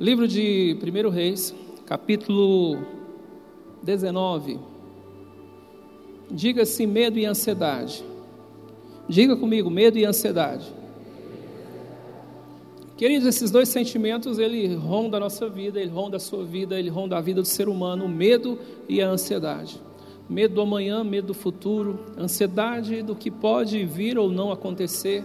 [0.00, 1.54] Livro de 1 Reis,
[1.86, 2.78] capítulo
[3.82, 4.58] 19.
[6.30, 8.02] Diga-se medo e ansiedade.
[9.08, 10.72] Diga comigo, medo e ansiedade.
[12.96, 16.88] Queridos, esses dois sentimentos, ele ronda a nossa vida, ele ronda a sua vida, ele
[16.88, 19.80] ronda a vida do ser humano, o medo e a ansiedade.
[20.28, 25.22] Medo do amanhã, medo do futuro, ansiedade do que pode vir ou não acontecer.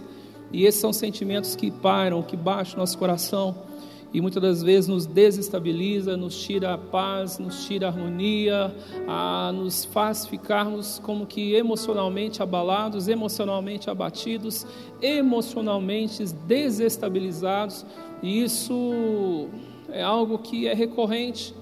[0.52, 3.67] E esses são sentimentos que pairam, que baixam nosso coração
[4.12, 8.74] e muitas das vezes nos desestabiliza, nos tira a paz, nos tira a harmonia,
[9.06, 14.66] a, nos faz ficarmos como que emocionalmente abalados, emocionalmente abatidos,
[15.02, 17.84] emocionalmente desestabilizados,
[18.22, 19.48] e isso
[19.90, 21.54] é algo que é recorrente.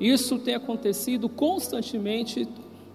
[0.00, 2.48] Isso tem acontecido constantemente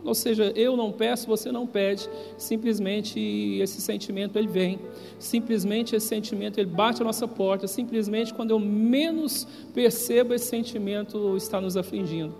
[0.05, 3.20] ou seja, eu não peço, você não pede, simplesmente
[3.59, 4.80] esse sentimento ele vem,
[5.18, 11.36] simplesmente esse sentimento ele bate a nossa porta, simplesmente quando eu menos percebo esse sentimento
[11.36, 12.34] está nos afligindo.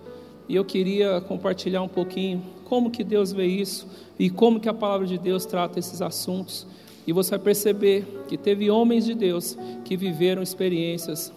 [0.48, 3.88] E eu queria compartilhar um pouquinho como que Deus vê isso
[4.20, 6.68] e como que a palavra de Deus trata esses assuntos.
[7.08, 11.34] E você vai perceber que teve homens de Deus que viveram experiências,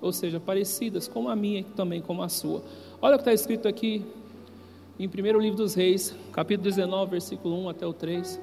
[0.00, 2.62] ou seja, parecidas como a minha e também como a sua.
[3.02, 4.04] Olha o que está escrito aqui
[4.98, 8.40] em 1 livro dos Reis, capítulo 19, versículo 1 até o 3.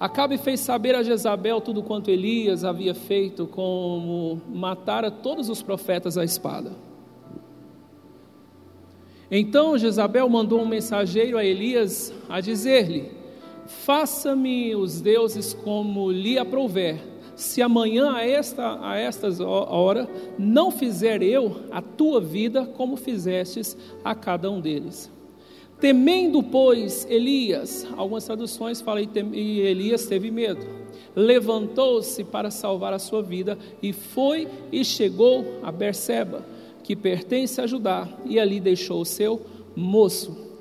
[0.00, 6.16] Acabe fez saber a Jezabel tudo quanto Elias havia feito, como matara todos os profetas
[6.16, 6.72] à espada.
[9.30, 13.10] Então Jezabel mandou um mensageiro a Elias a dizer-lhe:
[13.66, 17.02] Faça-me os deuses como lhe aprouver,
[17.36, 23.76] se amanhã a esta a estas hora não fizer eu a tua vida como fizestes
[24.02, 25.12] a cada um deles.
[25.82, 29.02] Temendo, pois, Elias, algumas traduções falam
[29.32, 30.64] e Elias teve medo.
[31.16, 36.46] Levantou-se para salvar a sua vida e foi e chegou a Berseba,
[36.84, 39.42] que pertence a Judá, e ali deixou o seu
[39.74, 40.52] moço.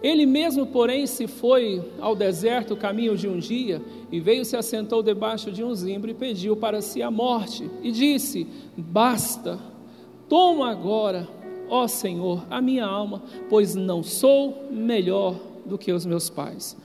[0.00, 3.82] Ele mesmo, porém, se foi ao deserto caminho de um dia
[4.12, 7.90] e veio se assentou debaixo de um zimbro e pediu para si a morte e
[7.90, 9.58] disse: Basta,
[10.28, 11.28] toma agora
[11.68, 15.34] ó Senhor, a minha alma, pois não sou melhor
[15.64, 16.76] do que os meus pais.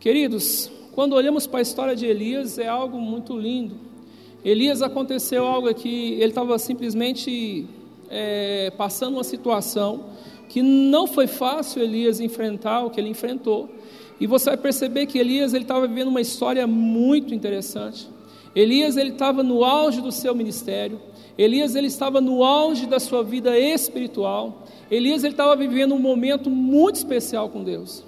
[0.00, 3.76] Queridos, quando olhamos para a história de Elias, é algo muito lindo.
[4.44, 7.66] Elias aconteceu algo que ele estava simplesmente
[8.08, 10.06] é, passando uma situação
[10.48, 13.68] que não foi fácil Elias enfrentar o que ele enfrentou.
[14.20, 18.08] E você vai perceber que Elias ele estava vivendo uma história muito interessante.
[18.54, 21.00] Elias ele estava no auge do seu ministério.
[21.38, 24.66] Elias ele estava no auge da sua vida espiritual.
[24.90, 28.04] Elias ele estava vivendo um momento muito especial com Deus.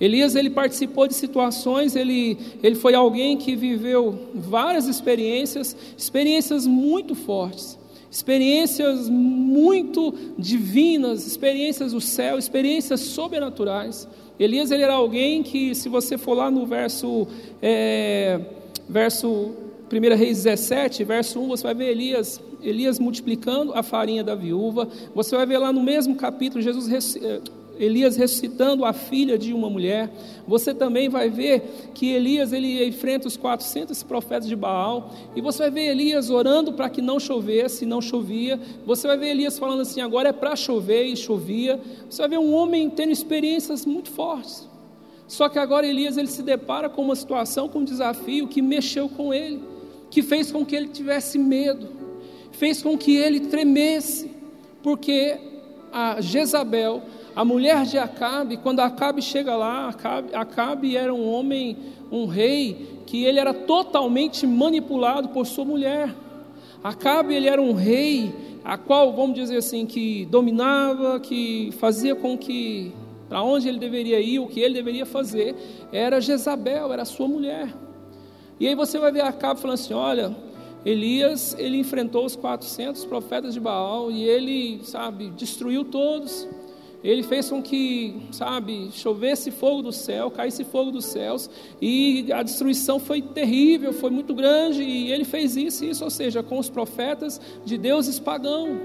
[0.00, 7.16] Elias ele participou de situações, ele, ele foi alguém que viveu várias experiências, experiências muito
[7.16, 7.76] fortes,
[8.08, 14.06] experiências muito divinas, experiências do céu, experiências sobrenaturais.
[14.38, 17.26] Elias ele era alguém que, se você for lá no verso,
[17.60, 18.40] é,
[18.88, 19.52] verso
[19.90, 24.86] 1 Reis 17, verso 1, você vai ver Elias, Elias multiplicando a farinha da viúva.
[25.14, 27.40] Você vai ver lá no mesmo capítulo Jesus eh,
[27.78, 30.10] Elias ressuscitando a filha de uma mulher.
[30.46, 35.10] Você também vai ver que Elias ele enfrenta os 400 profetas de Baal.
[35.34, 38.60] E você vai ver Elias orando para que não chovesse, não chovia.
[38.84, 41.80] Você vai ver Elias falando assim: agora é para chover, e chovia.
[42.10, 44.68] Você vai ver um homem tendo experiências muito fortes.
[45.26, 49.08] Só que agora Elias ele se depara com uma situação, com um desafio que mexeu
[49.08, 49.77] com ele
[50.10, 51.88] que fez com que ele tivesse medo,
[52.52, 54.30] fez com que ele tremesse,
[54.82, 55.36] porque
[55.92, 57.02] a Jezabel,
[57.34, 61.76] a mulher de Acabe, quando Acabe chega lá, Acabe, Acabe era um homem,
[62.10, 66.14] um rei, que ele era totalmente manipulado por sua mulher.
[66.82, 68.32] Acabe ele era um rei,
[68.64, 72.92] a qual, vamos dizer assim, que dominava, que fazia com que,
[73.28, 75.54] para onde ele deveria ir, o que ele deveria fazer,
[75.92, 77.68] era Jezabel, era sua mulher.
[78.60, 80.34] E aí você vai ver Acabe falando assim: olha,
[80.84, 86.46] Elias, ele enfrentou os 400 profetas de Baal e ele, sabe, destruiu todos.
[87.02, 91.48] Ele fez com que, sabe, chovesse fogo do céu, caísse fogo dos céus,
[91.80, 96.42] e a destruição foi terrível, foi muito grande, e ele fez isso isso, ou seja,
[96.42, 98.80] com os profetas de deuses pagãos.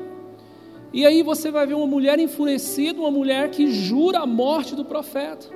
[0.94, 4.86] E aí você vai ver uma mulher enfurecida, uma mulher que jura a morte do
[4.86, 5.48] profeta.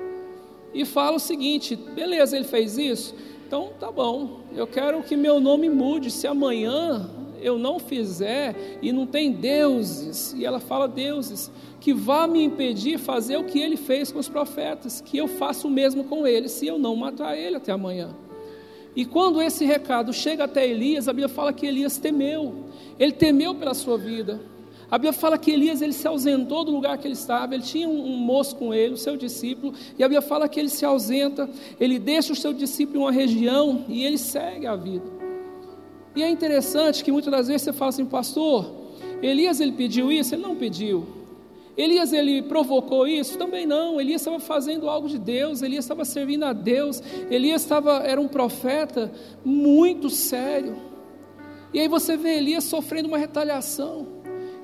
[0.74, 3.14] E fala o seguinte: beleza, ele fez isso,
[3.48, 6.10] então, tá bom, eu quero que meu nome mude.
[6.10, 7.08] Se amanhã
[7.40, 11.50] eu não fizer e não tem deuses, e ela fala deuses,
[11.80, 15.66] que vá me impedir fazer o que ele fez com os profetas, que eu faça
[15.66, 18.10] o mesmo com ele, se eu não matar ele até amanhã.
[18.94, 22.66] E quando esse recado chega até Elias, a Bíblia fala que Elias temeu,
[22.98, 24.42] ele temeu pela sua vida.
[24.90, 27.88] A Bíblia fala que Elias ele se ausentou do lugar que ele estava, ele tinha
[27.88, 31.48] um, moço com ele, o seu discípulo, e a Bíblia fala que ele se ausenta,
[31.78, 35.04] ele deixa o seu discípulo em uma região e ele segue a vida.
[36.16, 38.72] E é interessante que muitas das vezes você fala assim, pastor,
[39.22, 40.34] Elias ele pediu isso?
[40.34, 41.06] Ele não pediu.
[41.76, 43.38] Elias ele provocou isso?
[43.38, 44.00] Também não.
[44.00, 47.00] Elias estava fazendo algo de Deus, Elias estava servindo a Deus,
[47.30, 49.12] Elias estava, era um profeta
[49.44, 50.76] muito sério.
[51.72, 54.17] E aí você vê Elias sofrendo uma retaliação.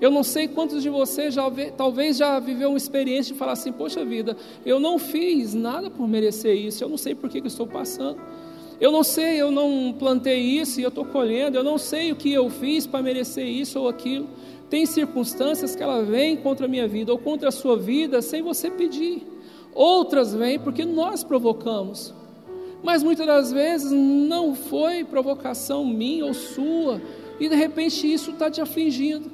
[0.05, 3.73] Eu não sei quantos de vocês já talvez já viveu uma experiência de falar assim:
[3.73, 4.37] poxa vida,
[4.67, 8.21] eu não fiz nada por merecer isso, eu não sei por que, que estou passando.
[8.79, 12.17] Eu não sei, eu não plantei isso e eu estou colhendo, eu não sei o
[12.17, 14.29] que eu fiz para merecer isso ou aquilo.
[14.69, 18.43] Tem circunstâncias que ela vem contra a minha vida ou contra a sua vida sem
[18.43, 19.27] você pedir.
[19.73, 22.13] Outras vêm porque nós provocamos.
[22.83, 27.01] Mas muitas das vezes não foi provocação minha ou sua,
[27.41, 29.34] e de repente isso está te afligindo.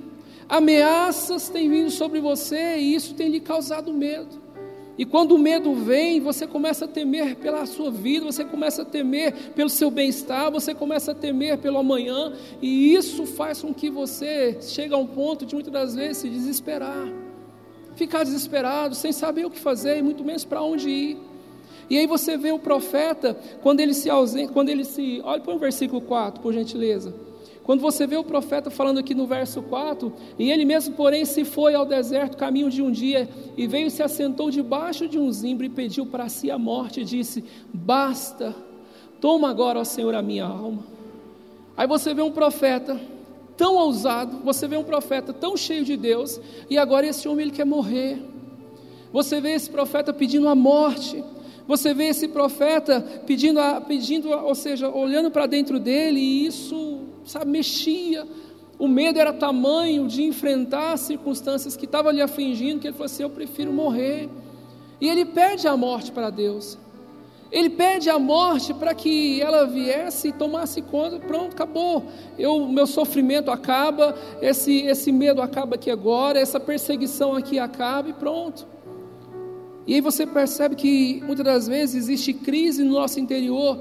[0.50, 4.50] Ameaças têm vindo sobre você e isso tem lhe causado medo.
[4.98, 8.84] E quando o medo vem, você começa a temer pela sua vida, você começa a
[8.84, 13.88] temer pelo seu bem-estar, você começa a temer pelo amanhã, e isso faz com que
[13.88, 17.08] você chegue a um ponto de muitas das vezes se desesperar,
[17.94, 21.18] ficar desesperado, sem saber o que fazer e muito menos para onde ir.
[21.88, 25.20] E aí você vê o profeta, quando ele se ausenta, quando ele se.
[25.24, 27.29] Olha para o versículo 4, por gentileza.
[27.70, 31.44] Quando você vê o profeta falando aqui no verso 4, e ele mesmo, porém, se
[31.44, 35.30] foi ao deserto, caminho de um dia, e veio e se assentou debaixo de um
[35.30, 38.56] zimbro e pediu para si a morte, e disse: Basta,
[39.20, 40.82] toma agora, ó Senhor, a minha alma.
[41.76, 43.00] Aí você vê um profeta
[43.56, 47.54] tão ousado, você vê um profeta tão cheio de Deus, e agora esse homem ele
[47.54, 48.20] quer morrer.
[49.12, 51.22] Você vê esse profeta pedindo a morte.
[51.70, 56.46] Você vê esse profeta pedindo, a, pedindo a, ou seja, olhando para dentro dele, e
[56.46, 58.26] isso sabe, mexia.
[58.76, 63.06] O medo era tamanho de enfrentar as circunstâncias que estavam lhe afligindo, que ele falou
[63.06, 64.28] assim: Eu prefiro morrer.
[65.00, 66.76] E ele pede a morte para Deus.
[67.52, 71.20] Ele pede a morte para que ela viesse e tomasse conta.
[71.20, 72.04] Pronto, acabou.
[72.36, 78.12] Eu, meu sofrimento acaba, esse, esse medo acaba aqui agora, essa perseguição aqui acaba e
[78.12, 78.66] pronto.
[79.86, 83.78] E aí você percebe que muitas das vezes existe crise no nosso interior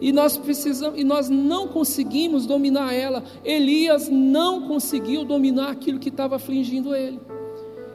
[0.00, 3.22] e nós precisamos e nós não conseguimos dominar ela.
[3.44, 7.20] Elias não conseguiu dominar aquilo que estava afligindo ele.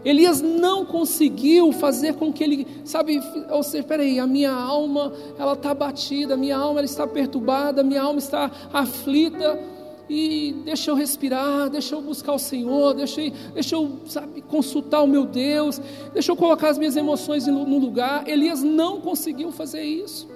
[0.05, 3.19] Elias não conseguiu fazer com que ele, sabe,
[3.49, 7.81] ou seja, peraí, a minha alma, ela está batida, a minha alma ela está perturbada,
[7.81, 9.59] a minha alma está aflita,
[10.09, 13.21] e deixa eu respirar, deixa eu buscar o Senhor, deixa
[13.53, 15.81] deixa eu sabe, consultar o meu Deus,
[16.13, 18.27] deixa eu colocar as minhas emoções no, lugar.
[18.27, 20.27] Elias não conseguiu fazer isso.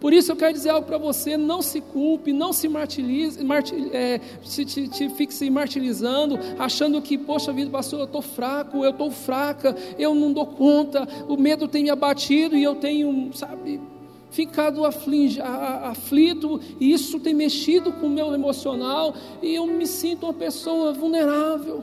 [0.00, 3.94] Por isso eu quero dizer algo para você: não se culpe, não se martirize, martir,
[3.94, 8.84] é, se, te, te fique se martirizando, achando que, poxa vida, pastor, eu estou fraco,
[8.84, 13.30] eu estou fraca, eu não dou conta, o medo tem me abatido e eu tenho,
[13.32, 13.80] sabe,
[14.36, 20.26] ficado aflige, aflito, e isso tem mexido com o meu emocional, e eu me sinto
[20.26, 21.82] uma pessoa vulnerável.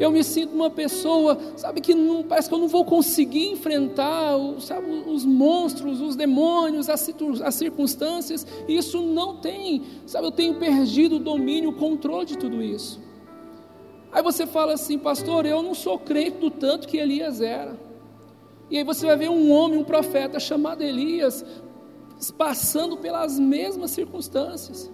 [0.00, 4.32] Eu me sinto uma pessoa, sabe, que não, parece que eu não vou conseguir enfrentar
[4.58, 7.10] sabe, os monstros, os demônios, as,
[7.44, 8.46] as circunstâncias.
[8.66, 13.00] Isso não tem, sabe, eu tenho perdido o domínio, o controle de tudo isso.
[14.12, 17.76] Aí você fala assim, pastor, eu não sou crente do tanto que Elias era.
[18.70, 21.44] E aí você vai ver um homem, um profeta chamado Elias,
[22.36, 24.90] passando pelas mesmas circunstâncias.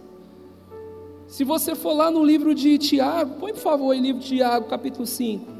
[1.26, 4.69] Se você for lá no livro de Tiago, põe por favor aí livro de Tiago,
[4.69, 5.50] capítulo 5.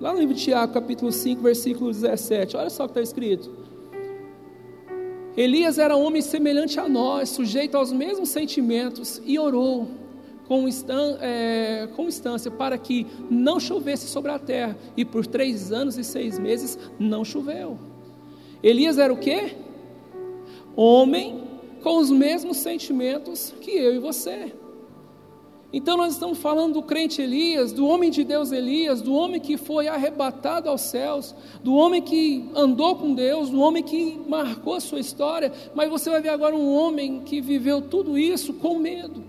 [0.00, 3.50] Lá no livro de Tiago, capítulo 5, versículo 17, olha só o que está escrito.
[5.36, 9.88] Elias era homem semelhante a nós, sujeito aos mesmos sentimentos, e orou
[10.46, 15.72] com, instan é, com instância para que não chovesse sobre a terra, e por três
[15.72, 17.78] anos e seis meses não choveu.
[18.62, 19.65] Elias era o que?
[20.76, 21.42] Homem
[21.82, 24.52] com os mesmos sentimentos que eu e você.
[25.72, 29.56] Então nós estamos falando do crente Elias, do homem de Deus Elias, do homem que
[29.56, 34.80] foi arrebatado aos céus, do homem que andou com Deus, do homem que marcou a
[34.80, 39.24] sua história, mas você vai ver agora um homem que viveu tudo isso com medo.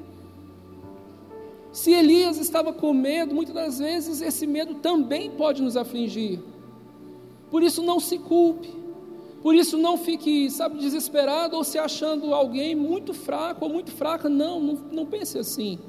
[1.71, 6.39] Se Elias estava com medo, muitas das vezes esse medo também pode nos afligir.
[7.51, 8.69] Por isso não se culpe.
[9.41, 14.27] Por isso não fique, sabe, desesperado ou se achando alguém muito fraco ou muito fraca.
[14.27, 15.79] Não, não, não pense assim.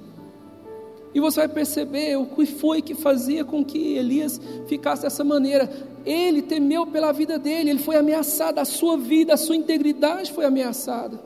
[1.15, 5.69] E você vai perceber o que foi que fazia com que Elias ficasse dessa maneira.
[6.05, 10.45] Ele temeu pela vida dele, ele foi ameaçado, a sua vida, a sua integridade foi
[10.45, 11.21] ameaçada.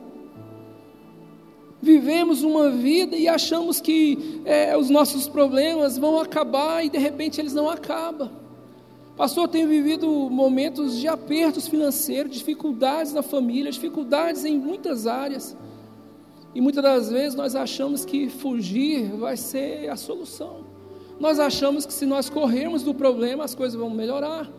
[1.81, 7.41] vivemos uma vida e achamos que é, os nossos problemas vão acabar e de repente
[7.41, 8.42] eles não acabam.
[9.15, 15.55] Pastor, tenho vivido momentos de apertos financeiros, dificuldades na família, dificuldades em muitas áreas.
[16.55, 20.65] E muitas das vezes nós achamos que fugir vai ser a solução.
[21.19, 24.49] Nós achamos que se nós corrermos do problema, as coisas vão melhorar.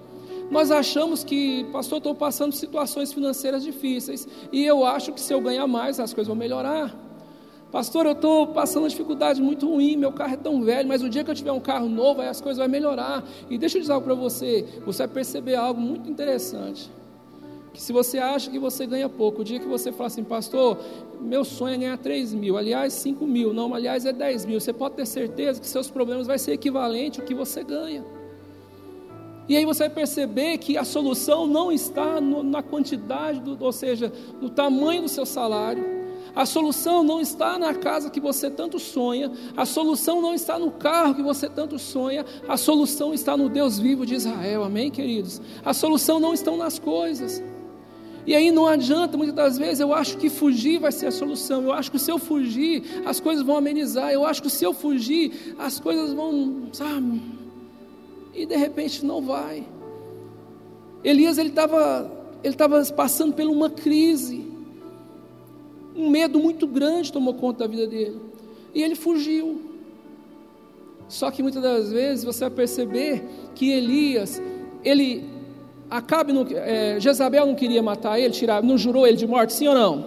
[0.51, 5.41] Nós achamos que, pastor, estou passando situações financeiras difíceis e eu acho que se eu
[5.41, 7.04] ganhar mais, as coisas vão melhorar.
[7.75, 11.09] Pastor, eu estou passando uma dificuldade muito ruim, meu carro é tão velho, mas o
[11.09, 13.25] dia que eu tiver um carro novo, aí as coisas vão melhorar.
[13.51, 16.89] E deixa eu dizer algo para você, você vai perceber algo muito interessante
[17.73, 20.79] que se você acha que você ganha pouco, o dia que você fala assim, pastor,
[21.21, 24.73] meu sonho é ganhar 3 mil, aliás, 5 mil, não, aliás, é 10 mil, você
[24.73, 28.05] pode ter certeza que seus problemas vai ser equivalente ao que você ganha.
[29.49, 33.73] E aí você vai perceber que a solução não está no, na quantidade, do, ou
[33.73, 36.04] seja, no tamanho do seu salário,
[36.35, 40.71] a solução não está na casa que você tanto sonha, a solução não está no
[40.71, 45.41] carro que você tanto sonha, a solução está no Deus vivo de Israel, amém, queridos?
[45.65, 47.43] A solução não está nas coisas.
[48.27, 51.63] E aí não adianta, muitas das vezes eu acho que fugir vai ser a solução.
[51.63, 54.11] Eu acho que se eu fugir, as coisas vão amenizar.
[54.11, 57.21] Eu acho que se eu fugir, as coisas vão, sabe?
[58.33, 59.67] E de repente não vai.
[61.05, 62.11] Elias ele estava
[62.43, 64.54] ele estava passando por uma crise.
[65.95, 68.21] Um medo muito grande tomou conta da vida dele.
[68.75, 69.61] E ele fugiu.
[71.09, 73.25] Só que muitas das vezes você vai perceber
[73.55, 74.43] que Elias,
[74.83, 75.35] ele
[75.91, 79.69] Acabe não, é, Jezabel não queria matar ele, tirar, não jurou ele de morte, sim
[79.69, 80.05] ou não?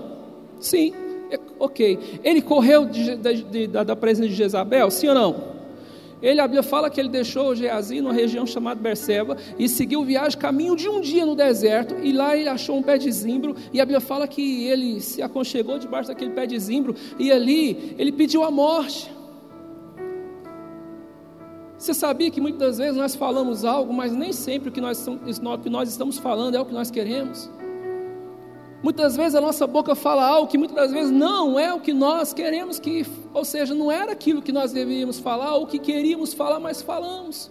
[0.60, 0.94] Sim,
[1.32, 2.20] é, ok.
[2.24, 5.57] Ele correu de, de, de, da, da, presença de Jezabel, sim ou não?
[6.22, 10.38] Ele, a Bíblia fala que ele deixou Geazi numa região chamada Berseba e seguiu viagem,
[10.40, 13.80] caminho de um dia no deserto, e lá ele achou um pé de zimbro, e
[13.80, 18.12] a Bíblia fala que ele se aconchegou debaixo daquele pé de zimbro, e ali ele
[18.12, 19.12] pediu a morte.
[21.78, 25.08] Você sabia que muitas vezes nós falamos algo, mas nem sempre o que nós
[25.88, 27.52] estamos falando é o que nós queremos?
[28.82, 31.94] Muitas vezes a nossa boca fala algo que muitas das vezes não é o que
[31.94, 36.34] nós queremos que, ou seja, não era aquilo que nós deveríamos falar ou que queríamos
[36.34, 37.50] falar, mas falamos.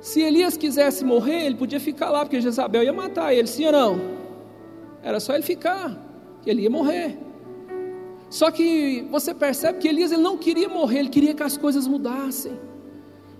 [0.00, 3.72] Se Elias quisesse morrer, ele podia ficar lá, porque Jezabel ia matar ele, sim ou
[3.72, 4.00] não?
[5.02, 5.98] Era só ele ficar,
[6.46, 7.18] ele ia morrer.
[8.30, 11.88] Só que você percebe que Elias ele não queria morrer, ele queria que as coisas
[11.88, 12.52] mudassem.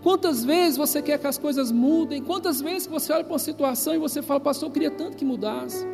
[0.05, 2.23] Quantas vezes você quer que as coisas mudem?
[2.23, 5.25] Quantas vezes você olha para uma situação e você fala, pastor, eu queria tanto que
[5.25, 5.87] mudasse.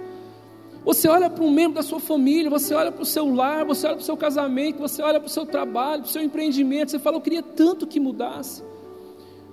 [0.85, 3.87] Você olha para um membro da sua família, você olha para o seu lar, você
[3.87, 6.91] olha para o seu casamento, você olha para o seu trabalho, para o seu empreendimento,
[6.91, 8.65] você fala, eu queria tanto que mudasse.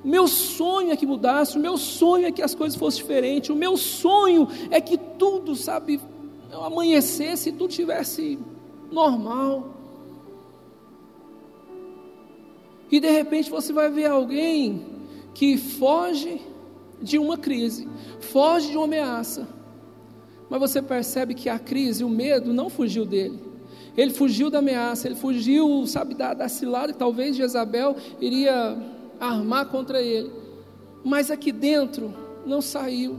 [0.03, 3.51] O meu sonho é que mudasse, o meu sonho é que as coisas fossem diferentes,
[3.51, 6.01] o meu sonho é que tudo, sabe,
[6.51, 8.39] amanhecesse e tudo tivesse
[8.91, 9.76] normal.
[12.91, 14.85] E de repente você vai ver alguém
[15.33, 16.41] que foge
[17.01, 17.87] de uma crise,
[18.19, 19.47] foge de uma ameaça,
[20.49, 23.39] mas você percebe que a crise, o medo, não fugiu dele.
[23.95, 28.77] Ele fugiu da ameaça, ele fugiu, sabe, da, da cilada que talvez Jezabel iria
[29.19, 30.31] armar contra ele.
[31.03, 32.13] Mas aqui dentro
[32.45, 33.17] não saiu.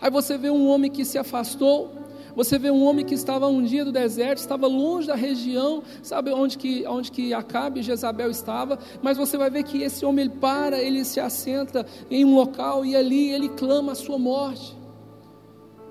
[0.00, 1.90] Aí você vê um homem que se afastou,
[2.34, 6.30] você vê um homem que estava um dia do deserto, estava longe da região, sabe
[6.30, 10.26] onde que, onde que Acabe e Jezabel estava, mas você vai ver que esse homem
[10.26, 14.76] ele para, ele se assenta em um local e ali ele clama a sua morte.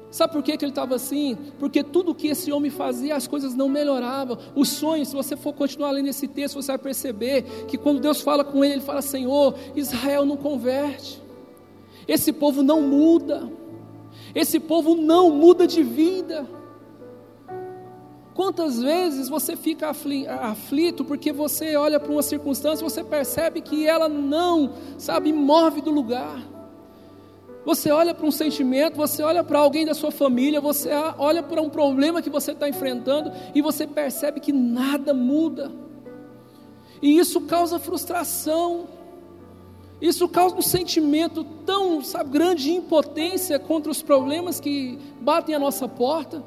[0.10, 1.38] Sabe por que, que ele estava assim?
[1.60, 4.38] Porque tudo que esse homem fazia, as coisas não melhoravam.
[4.56, 8.22] Os sonhos, se você for continuar lendo esse texto, você vai perceber que quando Deus
[8.22, 11.22] fala com ele, ele fala: Senhor, Israel não converte,
[12.08, 13.51] esse povo não muda.
[14.34, 16.48] Esse povo não muda de vida.
[18.34, 24.08] Quantas vezes você fica aflito porque você olha para uma circunstância, você percebe que ela
[24.08, 26.40] não, sabe, move do lugar.
[27.66, 31.62] Você olha para um sentimento, você olha para alguém da sua família, você olha para
[31.62, 35.72] um problema que você está enfrentando e você percebe que nada muda.
[37.02, 38.88] E isso causa frustração.
[40.01, 45.60] Isso causa um sentimento tão sabe, grande de impotência contra os problemas que batem à
[45.60, 46.44] nossa porta.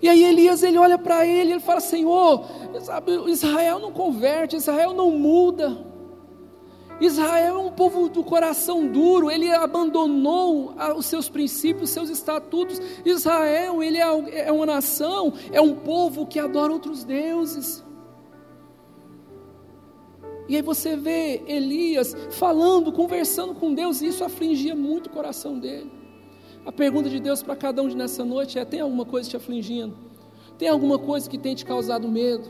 [0.00, 2.44] E aí Elias ele olha para ele ele fala: Senhor,
[2.82, 5.94] sabe, Israel não converte, Israel não muda.
[7.00, 12.80] Israel é um povo do coração duro, ele abandonou os seus princípios, os seus estatutos.
[13.04, 17.83] Israel, ele é, é uma nação, é um povo que adora outros deuses.
[20.48, 25.58] E aí você vê Elias falando, conversando com Deus, e isso afligia muito o coração
[25.58, 25.90] dele.
[26.66, 29.36] A pergunta de Deus para cada um de nessa noite é: tem alguma coisa te
[29.36, 29.96] afligindo?
[30.58, 32.48] Tem alguma coisa que tem te causado medo?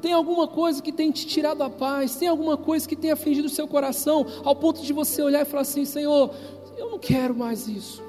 [0.00, 2.16] Tem alguma coisa que tem te tirado a paz?
[2.16, 5.44] Tem alguma coisa que tem afligido o seu coração ao ponto de você olhar e
[5.44, 6.30] falar assim: Senhor,
[6.76, 8.02] eu não quero mais isso.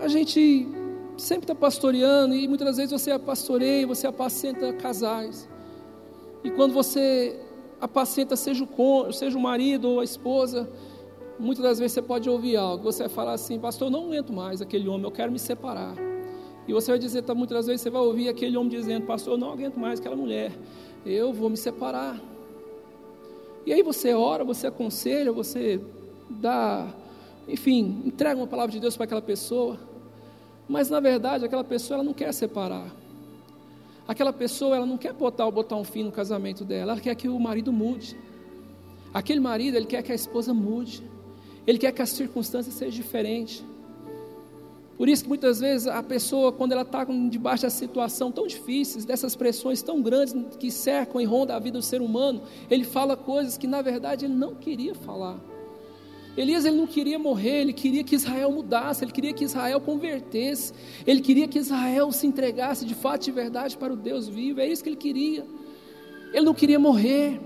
[0.00, 0.66] A gente
[1.16, 5.48] sempre está pastoreando e muitas vezes você pastoreia, você apacenta casais.
[6.44, 7.38] E quando você
[7.80, 10.68] apacenta, seja o, cônjuge, seja o marido ou a esposa,
[11.38, 12.84] muitas das vezes você pode ouvir algo.
[12.84, 15.94] Você vai falar assim, pastor, eu não aguento mais aquele homem, eu quero me separar.
[16.66, 19.34] E você vai dizer, tá, muitas das vezes você vai ouvir aquele homem dizendo, pastor,
[19.34, 20.52] eu não aguento mais aquela mulher,
[21.04, 22.20] eu vou me separar.
[23.64, 25.80] E aí você ora, você aconselha, você
[26.28, 26.86] dá,
[27.46, 29.78] enfim, entrega uma palavra de Deus para aquela pessoa.
[30.68, 32.94] Mas na verdade, aquela pessoa ela não quer separar.
[34.08, 37.28] Aquela pessoa ela não quer botar, botar um fim no casamento dela, ela quer que
[37.28, 38.16] o marido mude.
[39.12, 41.02] Aquele marido, ele quer que a esposa mude.
[41.66, 43.62] Ele quer que as circunstâncias sejam diferentes.
[44.96, 49.04] Por isso que muitas vezes a pessoa, quando ela está debaixo dessa situação tão difíceis,
[49.04, 53.14] dessas pressões tão grandes que cercam e rondam a vida do ser humano, ele fala
[53.16, 55.38] coisas que na verdade ele não queria falar.
[56.40, 60.72] Elias ele não queria morrer, ele queria que Israel mudasse, ele queria que Israel convertesse,
[61.04, 64.60] ele queria que Israel se entregasse de fato e de verdade para o Deus vivo,
[64.60, 65.44] é isso que ele queria.
[66.32, 67.40] Ele não queria morrer.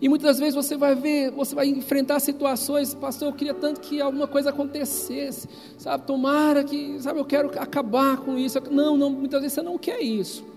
[0.00, 4.00] E muitas vezes você vai ver, você vai enfrentar situações, pastor, eu queria tanto que
[4.00, 5.46] alguma coisa acontecesse,
[5.78, 6.04] sabe?
[6.06, 8.58] Tomara que, sabe, eu quero acabar com isso.
[8.68, 10.49] Não, não, muitas vezes você não quer isso.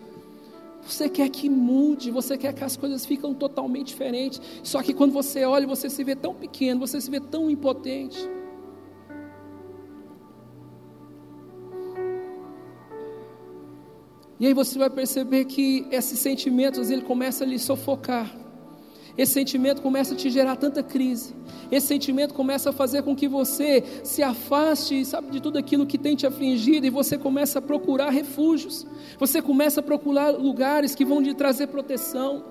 [0.86, 4.42] Você quer que mude, você quer que as coisas fiquem totalmente diferentes.
[4.62, 8.20] Só que quando você olha, você se vê tão pequeno, você se vê tão impotente.
[14.40, 18.43] E aí você vai perceber que esses sentimentos ele começa a lhe sufocar.
[19.18, 21.36] Esse sentimento começa a te gerar tanta crise.
[21.72, 25.98] Esse sentimento começa a fazer com que você se afaste, sabe, de tudo aquilo que
[25.98, 28.88] tem te afligido e você começa a procurar refúgios.
[29.20, 32.44] Você começa a procurar lugares que vão te trazer proteção.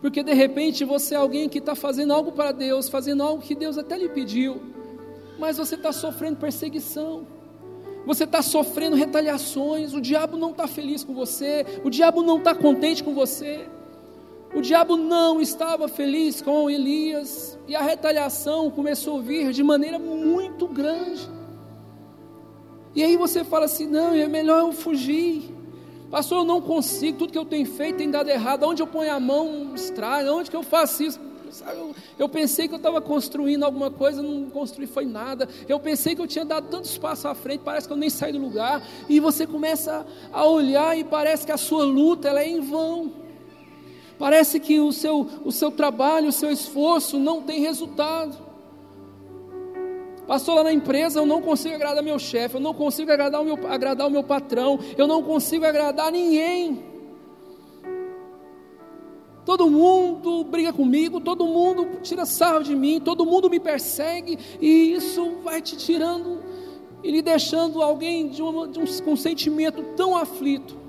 [0.00, 3.54] Porque de repente você é alguém que está fazendo algo para Deus, fazendo algo que
[3.54, 4.60] Deus até lhe pediu,
[5.38, 7.26] mas você está sofrendo perseguição
[8.06, 12.54] você está sofrendo retaliações, o diabo não está feliz com você, o diabo não está
[12.54, 13.66] contente com você.
[14.54, 19.98] O diabo não estava feliz com Elias e a retaliação começou a vir de maneira
[19.98, 21.28] muito grande.
[22.94, 25.52] E aí você fala assim: não, é melhor eu fugir.
[26.08, 28.62] Pastor, eu não consigo, tudo que eu tenho feito tem dado errado.
[28.62, 30.32] Onde eu ponho a mão, estraga.
[30.32, 31.20] Onde que eu faço isso?
[31.66, 35.48] Eu, eu pensei que eu estava construindo alguma coisa, não construí foi nada.
[35.68, 38.32] Eu pensei que eu tinha dado tantos passos à frente, parece que eu nem saí
[38.32, 38.80] do lugar.
[39.08, 43.23] E você começa a olhar e parece que a sua luta ela é em vão.
[44.18, 48.36] Parece que o seu, o seu trabalho, o seu esforço não tem resultado.
[50.26, 53.44] Pastor, lá na empresa eu não consigo agradar meu chefe, eu não consigo agradar o,
[53.44, 56.82] meu, agradar o meu patrão, eu não consigo agradar ninguém.
[59.44, 64.94] Todo mundo briga comigo, todo mundo tira sarro de mim, todo mundo me persegue, e
[64.94, 66.42] isso vai te tirando
[67.02, 70.83] e lhe deixando alguém de, uma, de um, com um sentimento tão aflito.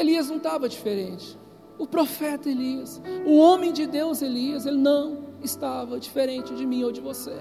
[0.00, 1.38] Elias não estava diferente.
[1.78, 6.92] O profeta Elias, o homem de Deus Elias, ele não estava diferente de mim ou
[6.92, 7.36] de você.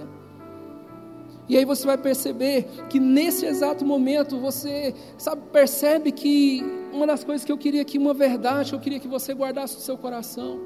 [1.50, 7.24] E aí você vai perceber que nesse exato momento você, sabe, percebe que uma das
[7.24, 10.60] coisas que eu queria que uma verdade, eu queria que você guardasse no seu coração.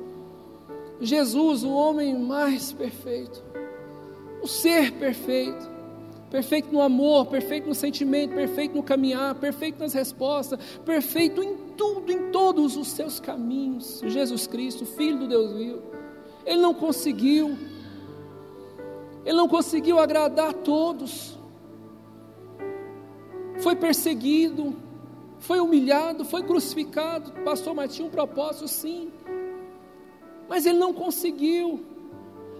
[1.00, 3.42] Jesus, o homem mais perfeito,
[4.42, 5.73] o ser perfeito,
[6.34, 12.12] perfeito no amor, perfeito no sentimento, perfeito no caminhar, perfeito nas respostas, perfeito em tudo,
[12.12, 14.02] em todos os seus caminhos.
[14.04, 15.84] Jesus Cristo, Filho do Deus vivo,
[16.44, 17.56] ele não conseguiu,
[19.24, 21.38] ele não conseguiu agradar a todos,
[23.60, 24.76] foi perseguido,
[25.38, 27.32] foi humilhado, foi crucificado.
[27.44, 29.12] Pastor, mas tinha um propósito, sim,
[30.50, 31.93] mas ele não conseguiu.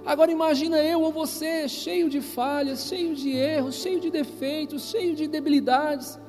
[0.06, 5.16] Agora imagina eu ou você, cheio de falhas, cheio de erros, cheio de defeitos, cheio
[5.16, 6.20] de debilidades.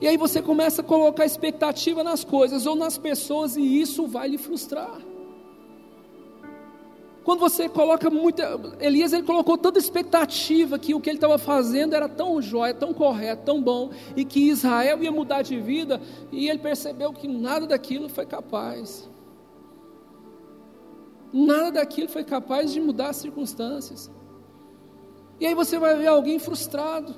[0.00, 4.28] E aí você começa a colocar expectativa nas coisas ou nas pessoas e isso vai
[4.28, 5.00] lhe frustrar.
[7.26, 8.60] Quando você coloca muita.
[8.78, 12.94] Elias ele colocou tanta expectativa que o que ele estava fazendo era tão jóia, tão
[12.94, 16.00] correto, tão bom, e que Israel ia mudar de vida,
[16.30, 19.08] e ele percebeu que nada daquilo foi capaz.
[21.36, 24.10] Nada daquilo foi capaz de mudar as circunstâncias.
[25.38, 27.14] E aí você vai ver alguém frustrado.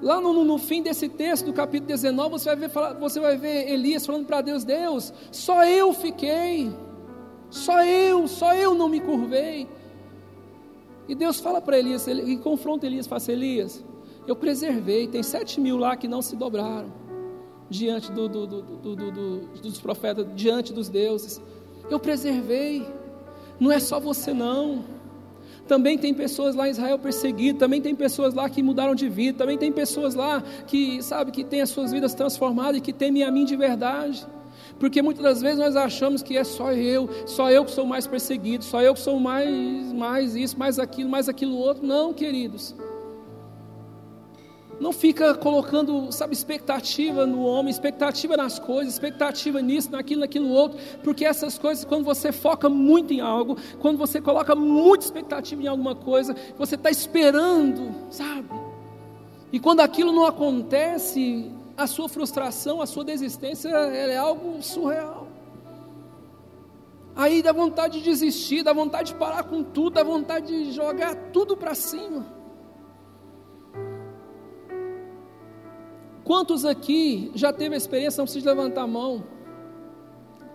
[0.00, 3.70] Lá no, no, fim desse texto, do capítulo 19, você vai ver, você vai ver
[3.70, 6.72] Elias falando para Deus: Deus, só eu fiquei,
[7.50, 9.68] só eu, só eu não me curvei.
[11.06, 13.84] E Deus fala para Elias, e confronta Elias, fala assim, Elias,
[14.26, 16.92] eu preservei, tem sete mil lá que não se dobraram
[17.68, 21.42] diante do, do, do, dos profetas, diante dos deuses.
[21.90, 22.86] Eu preservei,
[23.58, 24.84] não é só você não.
[25.66, 29.38] Também tem pessoas lá em Israel perseguidas, também tem pessoas lá que mudaram de vida,
[29.38, 33.22] também tem pessoas lá que, sabe, que têm as suas vidas transformadas e que temem
[33.22, 34.26] a mim de verdade.
[34.80, 38.06] Porque muitas das vezes nós achamos que é só eu, só eu que sou mais
[38.06, 41.86] perseguido, só eu que sou mais, mais isso, mais aquilo, mais aquilo outro.
[41.86, 42.74] Não, queridos.
[44.80, 50.78] Não fica colocando, sabe, expectativa no homem, expectativa nas coisas, expectativa nisso, naquilo, naquilo outro,
[51.02, 55.66] porque essas coisas, quando você foca muito em algo, quando você coloca muita expectativa em
[55.66, 58.48] alguma coisa, você está esperando, sabe?
[59.52, 65.26] E quando aquilo não acontece, a sua frustração, a sua desistência é algo surreal.
[67.16, 71.16] Aí dá vontade de desistir, dá vontade de parar com tudo, dá vontade de jogar
[71.32, 72.37] tudo para cima.
[76.28, 79.24] Quantos aqui já teve a experiência, não precisa levantar a mão.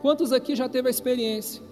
[0.03, 1.63] Quantos aqui já teve a experiência?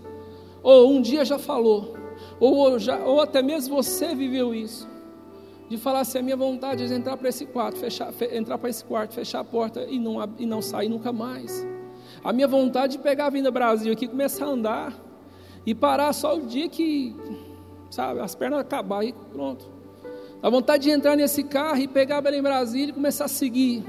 [0.63, 1.95] Ou um dia já falou,
[2.39, 4.89] ou, já, ou até mesmo você viveu isso,
[5.69, 8.83] de falar assim: a minha vontade é entrar para esse quarto, fechar, entrar para esse
[8.83, 11.63] quarto, fechar a porta e não, e não sair nunca mais.
[12.23, 14.99] A minha vontade de pegar a Vinda Brasil aqui, começar a andar
[15.63, 17.15] e parar só o dia que,
[17.91, 19.70] sabe, as pernas acabar e pronto.
[20.43, 23.83] A vontade de entrar nesse carro e pegar a Belém Brasília e começar a seguir.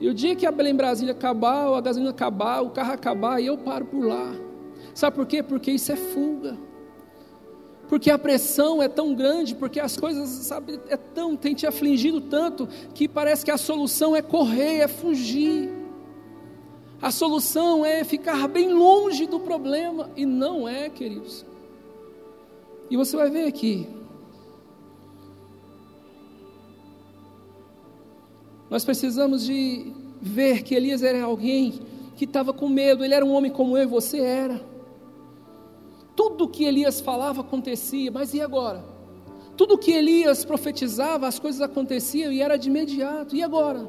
[0.00, 3.42] E o dia que a Belém Brasília acabar, ou a gasolina acabar, o carro acabar,
[3.42, 4.32] eu paro por lá.
[4.94, 5.42] Sabe por quê?
[5.42, 6.56] Porque isso é fuga.
[7.88, 12.20] Porque a pressão é tão grande, porque as coisas, sabe, é tão, tem te afligido
[12.20, 15.70] tanto, que parece que a solução é correr, é fugir.
[17.00, 21.44] A solução é ficar bem longe do problema, e não é, queridos.
[22.88, 23.86] E você vai ver aqui,
[28.72, 31.78] Nós precisamos de ver que Elias era alguém
[32.16, 34.64] que estava com medo, ele era um homem como eu e você era.
[36.16, 38.82] Tudo que Elias falava acontecia, mas e agora?
[39.58, 43.36] Tudo que Elias profetizava, as coisas aconteciam e era de imediato.
[43.36, 43.86] E agora?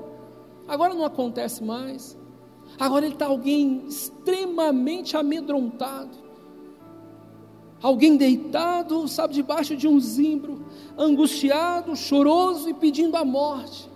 [0.67, 2.17] Agora não acontece mais.
[2.77, 6.17] Agora ele está alguém extremamente amedrontado.
[7.81, 10.65] Alguém deitado, sabe, debaixo de um zimbro,
[10.97, 13.92] angustiado, choroso e pedindo a morte.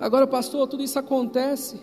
[0.00, 1.78] Agora, pastor, tudo isso acontece.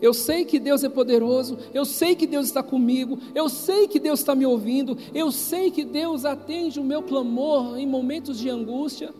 [0.00, 3.98] Eu sei que Deus é poderoso, eu sei que Deus está comigo, eu sei que
[3.98, 8.50] Deus está me ouvindo, eu sei que Deus atende o meu clamor em momentos de
[8.50, 9.14] angústia.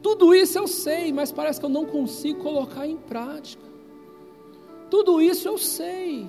[0.00, 3.64] Tudo isso eu sei, mas parece que eu não consigo colocar em prática.
[4.88, 6.26] Tudo isso eu sei.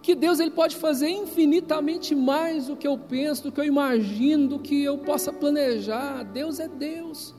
[0.00, 4.48] Que Deus ele pode fazer infinitamente mais do que eu penso, do que eu imagino,
[4.48, 6.22] do que eu possa planejar.
[6.22, 7.34] Deus é Deus.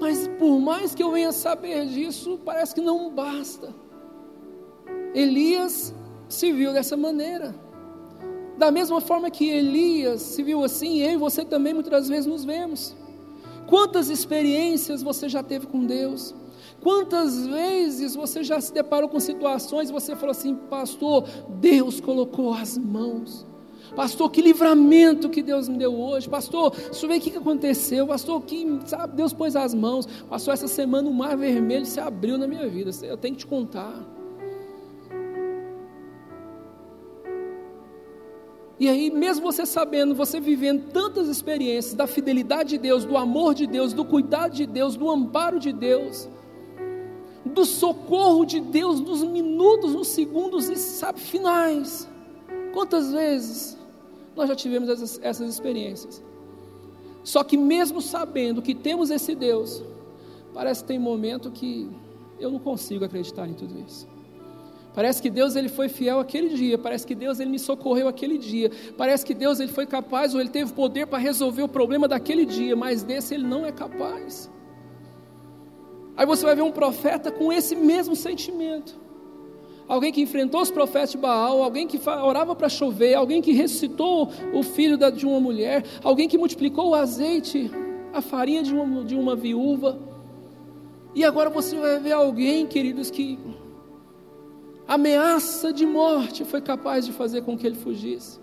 [0.00, 3.74] Mas por mais que eu venha saber disso, parece que não basta.
[5.14, 5.94] Elias
[6.28, 7.54] se viu dessa maneira.
[8.58, 12.44] Da mesma forma que Elias se viu assim, eu e você também muitas vezes nos
[12.44, 12.94] vemos.
[13.66, 16.34] Quantas experiências você já teve com Deus?
[16.80, 21.24] Quantas vezes você já se deparou com situações e você falou assim, pastor,
[21.60, 23.46] Deus colocou as mãos.
[23.94, 26.28] Pastor, que livramento que Deus me deu hoje.
[26.28, 28.06] Pastor, deixa eu ver o que aconteceu.
[28.06, 30.06] Pastor, que sabe, Deus pôs as mãos.
[30.28, 32.90] Pastor, essa semana o mar vermelho se abriu na minha vida.
[33.02, 33.94] Eu tenho que te contar.
[38.78, 43.54] E aí, mesmo você sabendo, você vivendo tantas experiências da fidelidade de Deus, do amor
[43.54, 46.28] de Deus, do cuidado de Deus, do amparo de Deus,
[47.44, 52.10] do socorro de Deus nos minutos, nos segundos e sabe, finais.
[52.72, 53.78] Quantas vezes
[54.36, 56.22] nós já tivemos essas, essas experiências?
[57.22, 59.82] Só que mesmo sabendo que temos esse Deus,
[60.52, 61.88] parece que tem momento que
[62.38, 64.06] eu não consigo acreditar em tudo isso.
[64.94, 68.38] Parece que Deus ele foi fiel aquele dia, parece que Deus ele me socorreu aquele
[68.38, 72.06] dia, parece que Deus ele foi capaz ou ele teve poder para resolver o problema
[72.06, 74.48] daquele dia, mas desse ele não é capaz.
[76.16, 79.03] Aí você vai ver um profeta com esse mesmo sentimento
[79.88, 84.30] alguém que enfrentou os profetas de Baal, alguém que orava para chover, alguém que ressuscitou
[84.52, 87.70] o filho de uma mulher, alguém que multiplicou o azeite,
[88.12, 89.98] a farinha de uma, de uma viúva.
[91.14, 93.38] E agora você vai ver alguém, queridos, que
[94.86, 98.42] ameaça de morte foi capaz de fazer com que ele fugisse.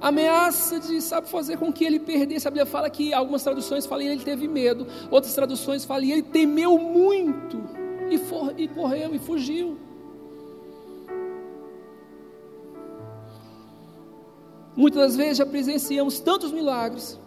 [0.00, 2.46] Ameaça de, sabe, fazer com que ele perdesse.
[2.46, 6.78] A Bíblia fala que algumas traduções falam ele teve medo, outras traduções falam ele temeu
[6.78, 7.62] muito
[8.10, 9.78] e, for, e correu e fugiu.
[14.76, 17.18] Muitas das vezes já presenciamos tantos milagres,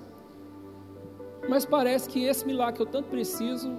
[1.48, 3.72] mas parece que esse milagre que eu tanto preciso,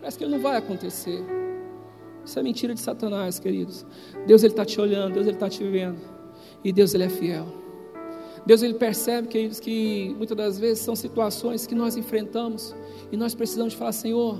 [0.00, 1.22] parece que ele não vai acontecer.
[2.24, 3.84] Isso é mentira de Satanás, queridos.
[4.26, 6.00] Deus ele está te olhando, Deus ele está te vendo,
[6.64, 7.46] e Deus ele é fiel.
[8.46, 12.74] Deus ele percebe, queridos, que muitas das vezes são situações que nós enfrentamos
[13.10, 14.38] e nós precisamos falar, Senhor,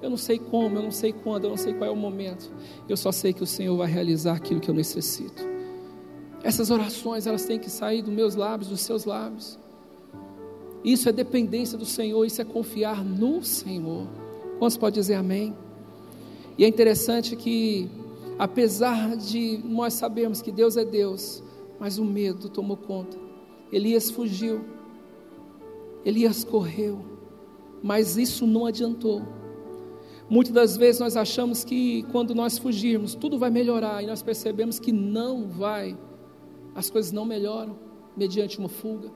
[0.00, 2.50] eu não sei como, eu não sei quando, eu não sei qual é o momento.
[2.88, 5.42] Eu só sei que o Senhor vai realizar aquilo que eu necessito.
[6.42, 9.58] Essas orações, elas têm que sair dos meus lábios, dos seus lábios.
[10.82, 14.06] Isso é dependência do Senhor, isso é confiar no Senhor.
[14.58, 15.54] Quantos pode dizer amém?
[16.56, 17.88] E é interessante que,
[18.38, 21.42] apesar de nós sabermos que Deus é Deus,
[21.78, 23.16] mas o medo tomou conta.
[23.72, 24.64] Elias fugiu,
[26.04, 27.04] Elias correu,
[27.82, 29.22] mas isso não adiantou.
[30.28, 34.78] Muitas das vezes nós achamos que quando nós fugirmos, tudo vai melhorar, e nós percebemos
[34.78, 35.96] que não vai,
[36.80, 37.76] as coisas não melhoram
[38.16, 39.10] mediante uma fuga.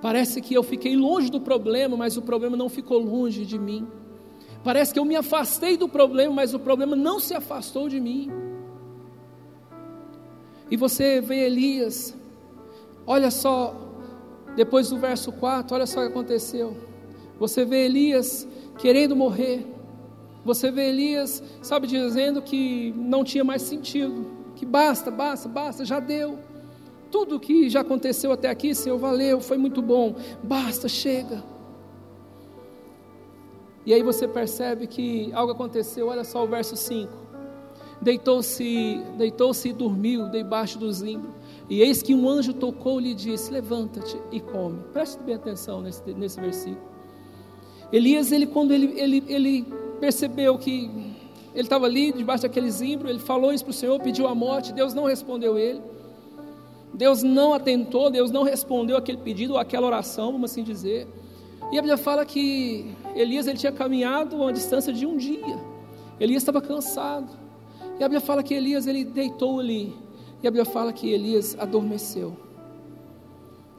[0.00, 3.86] Parece que eu fiquei longe do problema, mas o problema não ficou longe de mim.
[4.62, 8.30] Parece que eu me afastei do problema, mas o problema não se afastou de mim.
[10.70, 12.16] E você vê Elias,
[13.06, 13.74] olha só,
[14.54, 16.76] depois do verso 4, olha só o que aconteceu.
[17.38, 18.46] Você vê Elias
[18.78, 19.66] querendo morrer,
[20.44, 25.98] você vê Elias, sabe, dizendo que não tinha mais sentido, que basta, basta, basta, já
[25.98, 26.45] deu.
[27.16, 31.42] Tudo que já aconteceu até aqui, Senhor, valeu, foi muito bom, basta, chega.
[33.86, 37.10] E aí você percebe que algo aconteceu, olha só o verso 5.
[38.02, 41.30] Deitou-se, deitou-se e dormiu debaixo do zimbro.
[41.70, 44.78] E eis que um anjo tocou-lhe e disse: Levanta-te e come.
[44.92, 46.86] Preste bem atenção nesse, nesse versículo.
[47.90, 49.62] Elias, ele, quando ele, ele, ele
[49.98, 50.90] percebeu que
[51.54, 54.70] ele estava ali debaixo daquele zimbro, ele falou isso para o Senhor, pediu a morte,
[54.70, 55.95] Deus não respondeu ele.
[56.96, 61.06] Deus não atentou, Deus não respondeu aquele pedido, aquela oração, vamos assim dizer.
[61.70, 65.58] E a Bíblia fala que Elias ele tinha caminhado uma distância de um dia.
[66.18, 67.28] Elias estava cansado.
[68.00, 69.94] E a Bíblia fala que Elias ele deitou ali.
[70.42, 72.36] E a Bíblia fala que Elias adormeceu.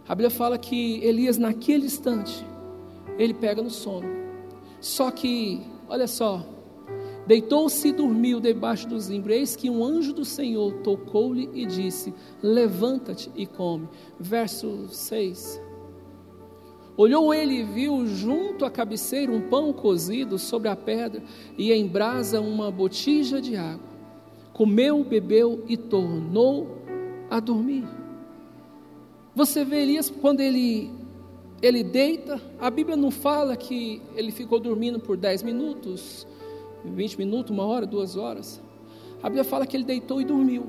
[0.07, 2.45] A Bíblia fala que Elias naquele instante
[3.17, 4.07] ele pega no sono.
[4.79, 6.43] Só que Olha só.
[7.27, 9.33] Deitou-se e dormiu debaixo do zimbro.
[9.33, 13.89] Eis que um anjo do Senhor tocou-lhe e disse: Levanta-te e come.
[14.17, 15.61] Verso 6.
[16.95, 21.21] Olhou ele e viu junto à cabeceira um pão cozido sobre a pedra
[21.57, 23.85] e em brasa uma botija de água.
[24.53, 26.77] Comeu, bebeu e tornou
[27.29, 27.85] a dormir.
[29.35, 30.89] Você vê Elias quando ele
[31.61, 36.25] ele deita, a Bíblia não fala que ele ficou dormindo por 10 minutos,
[36.83, 38.61] 20 minutos, uma hora, duas horas.
[39.21, 40.65] A Bíblia fala que ele deitou e dormiu.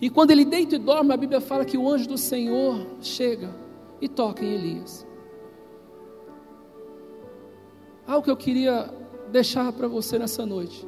[0.00, 3.54] E quando ele deita e dorme, a Bíblia fala que o anjo do Senhor chega
[4.00, 5.06] e toca em Elias.
[8.06, 8.92] Algo que eu queria
[9.30, 10.86] deixar para você nessa noite.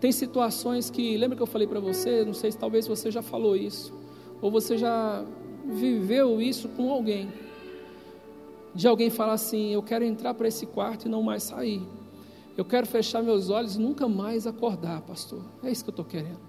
[0.00, 3.20] Tem situações que, lembra que eu falei para você, não sei se talvez você já
[3.20, 3.92] falou isso,
[4.40, 5.22] ou você já
[5.66, 7.28] viveu isso com alguém
[8.74, 11.82] de alguém falar assim: Eu quero entrar para esse quarto e não mais sair.
[12.60, 15.40] Eu quero fechar meus olhos e nunca mais acordar, pastor.
[15.62, 16.42] É isso que eu estou querendo.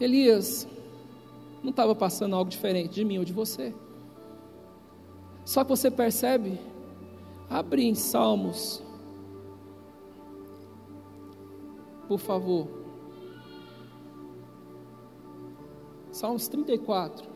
[0.00, 0.66] Elias
[1.62, 3.74] não estava passando algo diferente de mim ou de você.
[5.44, 6.58] Só que você percebe,
[7.50, 8.82] abre em Salmos,
[12.08, 12.66] por favor.
[16.10, 17.28] Salmos 34,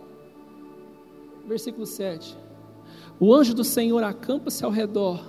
[1.47, 2.35] versículo 7.
[3.21, 5.23] O anjo do Senhor acampa-se ao redor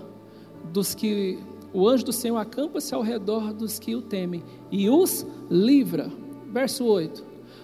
[0.71, 5.25] dos que o anjo do Senhor acampa-se ao redor dos que o temem e os
[5.49, 6.09] livra.
[6.51, 7.23] Verso 8.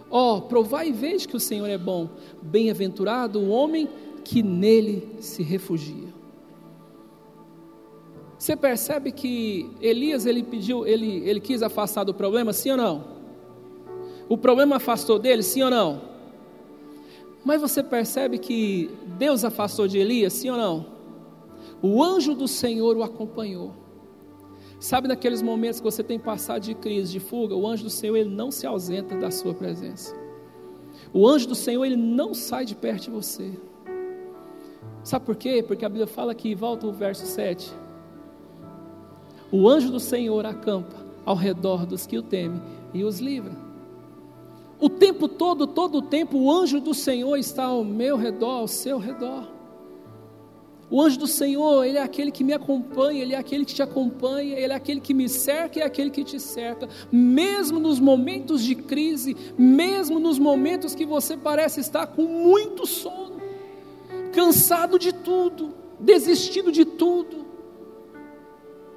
[0.09, 2.09] Ó, oh, provai e veja que o Senhor é bom,
[2.41, 3.87] bem-aventurado o homem
[4.23, 6.09] que nele se refugia.
[8.37, 13.03] Você percebe que Elias ele pediu, ele, ele quis afastar do problema, sim ou não?
[14.27, 16.01] O problema afastou dele, sim ou não?
[17.43, 20.85] Mas você percebe que Deus afastou de Elias, sim ou não?
[21.81, 23.73] O anjo do Senhor o acompanhou.
[24.79, 28.15] Sabe naqueles momentos que você tem passado de crise, de fuga, o anjo do Senhor
[28.15, 30.15] ele não se ausenta da sua presença.
[31.11, 33.51] O anjo do Senhor ele não sai de perto de você.
[35.03, 35.61] Sabe por quê?
[35.61, 37.73] Porque a Bíblia fala que, volta o verso 7.
[39.51, 42.61] O anjo do Senhor acampa ao redor dos que o temem
[42.93, 43.51] e os livra.
[44.79, 48.67] O tempo todo, todo o tempo, o anjo do Senhor está ao meu redor, ao
[48.67, 49.58] seu redor.
[50.91, 53.83] O anjo do Senhor, ele é aquele que me acompanha, ele é aquele que te
[53.83, 56.89] acompanha, ele é aquele que me cerca e é aquele que te cerca.
[57.11, 63.39] Mesmo nos momentos de crise, mesmo nos momentos que você parece estar com muito sono,
[64.33, 67.45] cansado de tudo, desistido de tudo,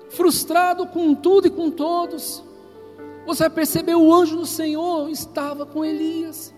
[0.09, 2.43] frustrado com tudo e com todos,
[3.27, 6.55] você vai perceber o anjo do Senhor estava com Elias.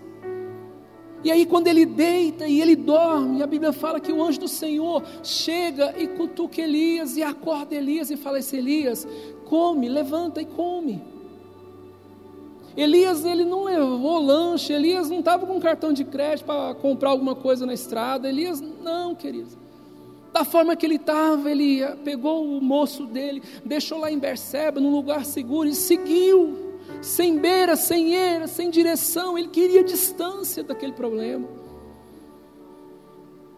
[1.25, 4.47] E aí, quando ele deita e ele dorme, a Bíblia fala que o anjo do
[4.47, 9.07] Senhor chega e cutuca Elias e acorda Elias e fala: Esse Elias,
[9.45, 11.01] come, levanta e come.
[12.77, 17.33] Elias, ele não levou lanche, Elias não estava com cartão de crédito para comprar alguma
[17.33, 18.29] coisa na estrada.
[18.29, 19.57] Elias, não, queridos.
[20.31, 24.91] Da forma que ele estava, ele pegou o moço dele, deixou lá em Berseba, num
[24.91, 26.64] lugar seguro, e seguiu
[27.01, 31.47] sem beira, sem eira, sem direção, ele queria distância daquele problema.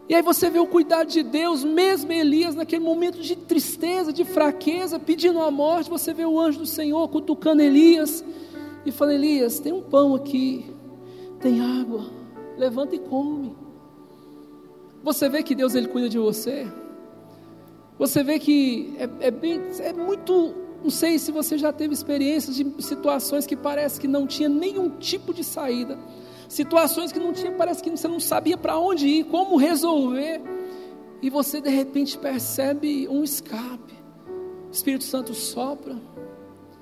[0.09, 4.23] E aí você vê o cuidado de Deus, mesmo Elias, naquele momento de tristeza, de
[4.23, 8.23] fraqueza, pedindo a morte, você vê o anjo do Senhor cutucando Elias
[8.85, 10.73] e fala: Elias, tem um pão aqui,
[11.41, 12.09] tem água,
[12.57, 13.53] levanta e come.
[15.03, 16.67] Você vê que Deus ele cuida de você.
[17.99, 22.55] Você vê que é, é, bem, é muito não sei se você já teve experiências
[22.55, 25.97] de situações que parece que não tinha nenhum tipo de saída,
[26.47, 30.41] situações que não tinha, parece que você não sabia para onde ir, como resolver,
[31.21, 33.93] e você de repente percebe um escape.
[34.67, 35.95] O Espírito Santo sopra.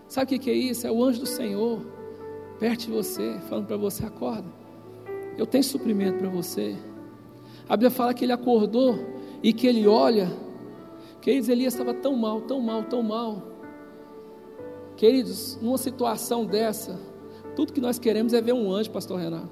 [0.07, 0.85] Sabe o que é isso?
[0.85, 1.81] É o anjo do Senhor
[2.59, 4.47] perto de você, falando para você: acorda,
[5.37, 6.75] eu tenho suprimento para você.
[7.67, 8.99] A Bíblia fala que ele acordou
[9.41, 10.31] e que ele olha.
[11.21, 13.54] Queridos, Elias estava tão mal, tão mal, tão mal
[14.97, 16.97] Queridos, numa situação dessa,
[17.55, 19.49] tudo que nós queremos é ver um anjo, pastor Renato.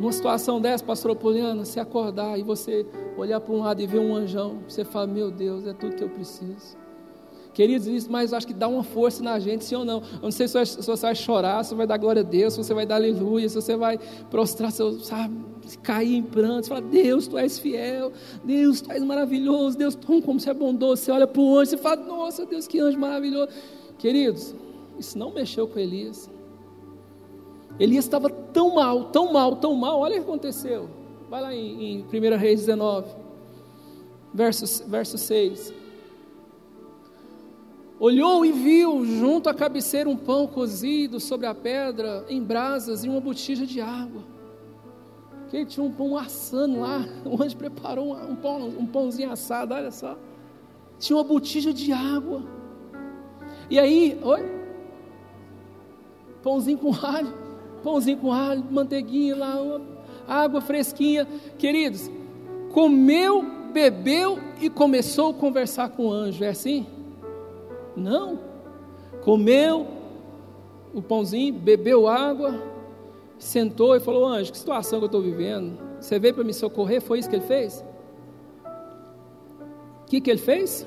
[0.00, 2.86] Numa situação dessa, pastor Poliana, se acordar e você
[3.16, 6.04] olhar para um lado e ver um anjão, você fala, meu Deus, é tudo que
[6.04, 6.76] eu preciso.
[7.58, 10.00] Queridos, isso, mas acho que dá uma força na gente, sim ou não.
[10.12, 12.62] Eu não sei se você vai chorar, se você vai dar glória a Deus, se
[12.62, 13.98] você vai dar aleluia, se você vai
[14.30, 15.34] prostrar, seu, sabe,
[15.82, 18.12] cair em prantos, falar, Deus, tu és fiel,
[18.44, 21.74] Deus, tu és maravilhoso, Deus, tu como você é bondoso, você olha para o anjo
[21.74, 23.48] e fala, nossa Deus, que anjo maravilhoso.
[23.98, 24.54] Queridos,
[24.96, 26.30] isso não mexeu com Elias.
[27.80, 30.88] Elias estava tão mal, tão mal, tão mal, olha o que aconteceu.
[31.28, 33.08] Vai lá em, em 1 Reis 19,
[34.32, 35.77] verso, verso 6.
[38.00, 43.08] Olhou e viu junto à cabeceira um pão cozido sobre a pedra em brasas e
[43.08, 44.22] uma botija de água.
[45.48, 47.04] Que tinha um pão assando lá.
[47.26, 50.16] O anjo preparou um, pão, um pãozinho assado, olha só.
[50.98, 52.42] Tinha uma botija de água.
[53.68, 54.58] E aí, oi?
[56.40, 57.34] Pãozinho com alho,
[57.82, 59.56] pãozinho com alho, manteiguinha lá,
[60.28, 61.26] água fresquinha.
[61.58, 62.08] Queridos,
[62.72, 66.44] comeu, bebeu e começou a conversar com o anjo.
[66.44, 66.86] É assim?
[67.98, 68.38] Não.
[69.22, 69.86] Comeu
[70.94, 72.62] o pãozinho, bebeu água,
[73.38, 75.78] sentou e falou: Anjo, que situação que eu estou vivendo?
[76.00, 77.00] Você veio para me socorrer?
[77.00, 77.84] Foi isso que ele fez?
[80.02, 80.86] O que, que ele fez?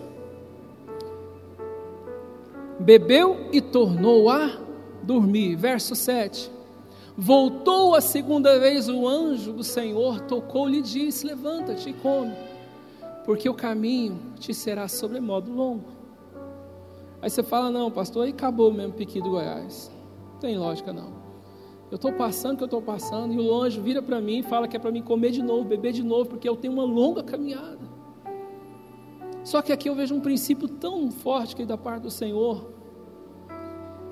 [2.79, 4.57] Bebeu e tornou a
[5.03, 5.55] dormir.
[5.55, 6.51] Verso 7.
[7.15, 12.33] Voltou a segunda vez o anjo do Senhor, tocou-lhe e disse: Levanta-te e come,
[13.25, 16.00] porque o caminho te será sobremodo longo.
[17.21, 19.91] Aí você fala, não, pastor, aí acabou mesmo Piqui do Goiás.
[20.33, 21.21] Não tem lógica não.
[21.91, 24.43] Eu estou passando o que eu estou passando, e o longe vira para mim e
[24.43, 26.85] fala que é para mim comer de novo, beber de novo, porque eu tenho uma
[26.85, 27.79] longa caminhada.
[29.43, 32.71] Só que aqui eu vejo um princípio tão forte que da parte do Senhor,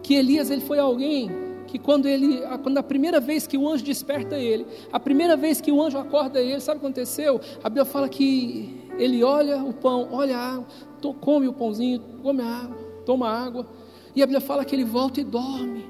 [0.03, 1.29] que Elias ele foi alguém
[1.67, 5.61] que quando ele, quando a primeira vez que o anjo desperta ele, a primeira vez
[5.61, 7.39] que o anjo acorda ele, sabe o que aconteceu?
[7.63, 10.65] A Bíblia fala que ele olha o pão, olha a água,
[11.21, 13.65] come o pãozinho, come a água, toma água,
[14.15, 15.85] e a Bíblia fala que ele volta e dorme.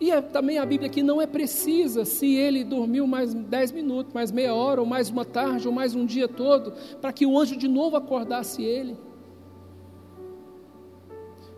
[0.00, 4.12] E é, também a Bíblia que não é precisa se ele dormiu mais 10 minutos,
[4.12, 7.38] mais meia hora, ou mais uma tarde, ou mais um dia todo, para que o
[7.38, 8.96] anjo de novo acordasse ele.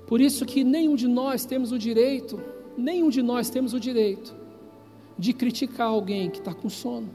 [0.07, 2.41] Por isso que nenhum de nós temos o direito,
[2.77, 4.37] nenhum de nós temos o direito
[5.19, 7.09] de criticar alguém que está com sono.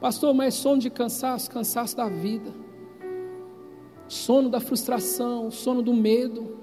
[0.00, 2.61] Pastor, mas sono de cansaço, cansaço da vida
[4.12, 6.58] sono da frustração, sono do medo,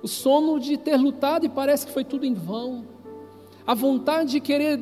[0.00, 2.84] o sono de ter lutado e parece que foi tudo em vão,
[3.66, 4.80] a vontade de querer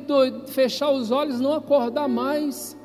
[0.48, 2.76] fechar os olhos, não acordar mais.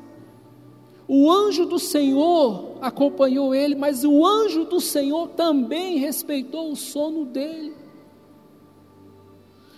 [1.05, 7.25] O anjo do Senhor acompanhou ele, mas o anjo do Senhor também respeitou o sono
[7.25, 7.75] dele.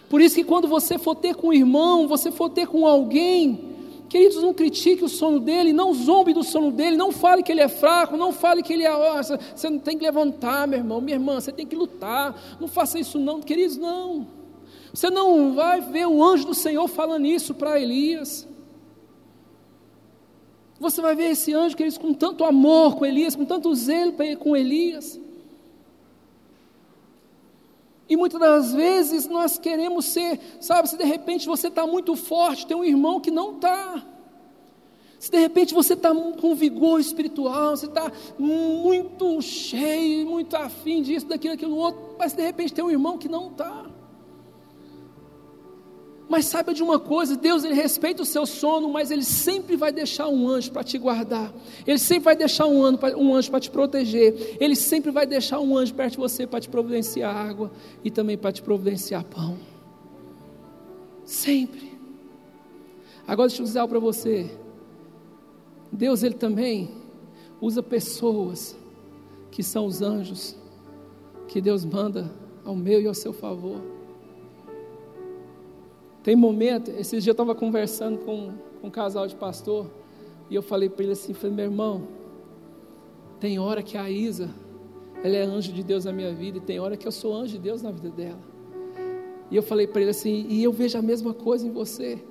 [0.08, 3.69] Por isso que quando você for ter com um irmão, você for ter com alguém
[4.10, 7.62] Queridos, não critique o sono dele, não zombe do sono dele, não fale que ele
[7.62, 8.92] é fraco, não fale que ele é.
[8.92, 12.36] Oh, você não tem que levantar, meu irmão, minha irmã, você tem que lutar.
[12.60, 14.28] Não faça isso, não, queridos, não.
[14.92, 18.48] Você não vai ver o anjo do Senhor falando isso para Elias.
[20.80, 24.58] Você vai ver esse anjo, queridos, com tanto amor com Elias, com tanto zelo com
[24.58, 25.20] Elias.
[28.10, 32.66] E muitas das vezes nós queremos ser, sabe, se de repente você está muito forte,
[32.66, 34.04] tem um irmão que não está.
[35.20, 41.28] Se de repente você está com vigor espiritual, você está muito cheio, muito afim disso,
[41.28, 43.86] daquilo, daquilo outro, mas de repente tem um irmão que não está.
[46.30, 49.92] Mas saiba de uma coisa: Deus ele respeita o seu sono, mas Ele sempre vai
[49.92, 51.52] deixar um anjo para te guardar.
[51.88, 52.84] Ele sempre vai deixar um,
[53.18, 54.58] um anjo para te proteger.
[54.60, 57.72] Ele sempre vai deixar um anjo perto de você para te providenciar água
[58.04, 59.58] e também para te providenciar pão.
[61.26, 61.98] Sempre.
[63.28, 64.52] Agora deixa eu dizer algo para você.
[65.92, 66.92] Deus ele também
[67.60, 68.78] usa pessoas
[69.50, 70.56] que são os anjos
[71.48, 72.32] que Deus manda
[72.64, 73.99] ao meu e ao seu favor.
[76.24, 79.90] Tem momento, esses dias eu estava conversando com, com um casal de pastor,
[80.50, 82.08] e eu falei para ele assim, falei, meu irmão,
[83.40, 84.50] tem hora que a Isa,
[85.24, 87.54] ela é anjo de Deus na minha vida, e tem hora que eu sou anjo
[87.54, 88.40] de Deus na vida dela.
[89.50, 92.22] E eu falei para ele assim, e eu vejo a mesma coisa em você.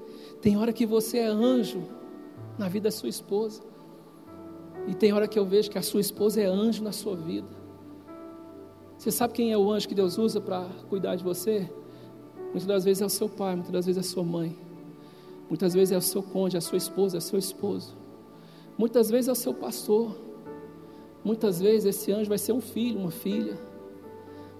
[0.40, 1.82] Tem hora que você é anjo
[2.58, 3.62] na vida da sua esposa.
[4.86, 7.48] E tem hora que eu vejo que a sua esposa é anjo na sua vida.
[8.96, 11.70] Você sabe quem é o anjo que Deus usa para cuidar de você?
[12.48, 14.56] Muitas das vezes é o seu pai, muitas das vezes é a sua mãe.
[15.48, 17.94] Muitas vezes é o seu cônjuge, a sua esposa, é seu esposo.
[18.76, 20.16] Muitas vezes é o seu pastor.
[21.24, 23.58] Muitas vezes esse anjo vai ser um filho, uma filha.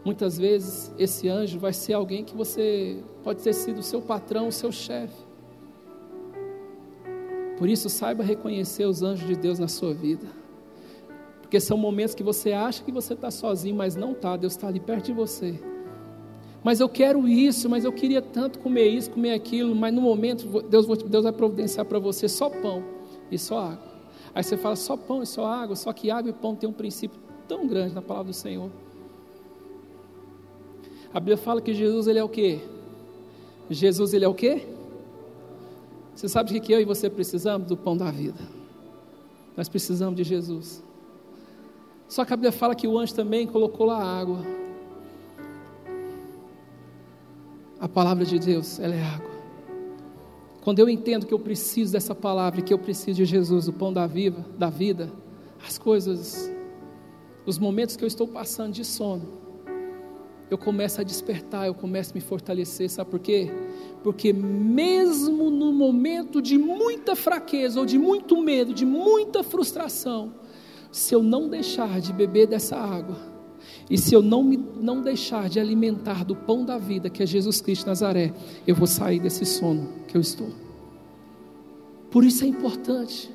[0.05, 4.49] Muitas vezes esse anjo vai ser alguém que você pode ter sido o seu patrão,
[4.49, 5.27] o seu chefe.
[7.59, 10.27] Por isso, saiba reconhecer os anjos de Deus na sua vida.
[11.43, 14.37] Porque são momentos que você acha que você está sozinho, mas não está.
[14.37, 15.59] Deus está ali perto de você
[16.69, 20.61] mas eu quero isso, mas eu queria tanto comer isso, comer aquilo, mas no momento
[20.65, 22.85] Deus, Deus vai providenciar para você só pão
[23.31, 23.89] e só água.
[24.35, 26.73] Aí você fala só pão e só água, só que água e pão tem um
[26.75, 28.71] princípio tão grande na palavra do Senhor.
[31.11, 32.61] A Bíblia fala que Jesus ele é o quê?
[33.71, 34.69] Jesus ele é o quê?
[36.15, 37.67] Você sabe o que eu e você precisamos?
[37.67, 38.41] Do pão da vida.
[39.57, 40.85] Nós precisamos de Jesus.
[42.07, 44.68] Só que a Bíblia fala que o anjo também colocou lá água.
[47.81, 49.31] A palavra de Deus, ela é água.
[50.63, 53.93] Quando eu entendo que eu preciso dessa palavra, que eu preciso de Jesus, o pão
[53.93, 54.09] da,
[54.59, 55.13] da vida,
[55.65, 56.53] as coisas,
[57.47, 59.39] os momentos que eu estou passando de sono,
[60.51, 63.51] eu começo a despertar, eu começo a me fortalecer, sabe por quê?
[64.03, 70.35] Porque mesmo no momento de muita fraqueza, ou de muito medo, de muita frustração,
[70.91, 73.38] se eu não deixar de beber dessa água,
[73.91, 77.27] e se eu não, me, não deixar de alimentar do pão da vida, que é
[77.27, 78.35] Jesus Cristo Nazaré,
[78.67, 80.51] eu vou sair desse sono que eu estou.
[82.11, 83.31] Por isso é importante.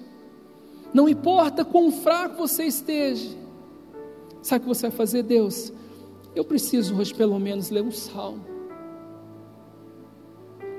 [0.93, 3.35] Não importa quão fraco você esteja.
[4.43, 5.73] Sabe o que você vai fazer, Deus?
[6.35, 8.52] Eu preciso hoje pelo menos ler um salmo.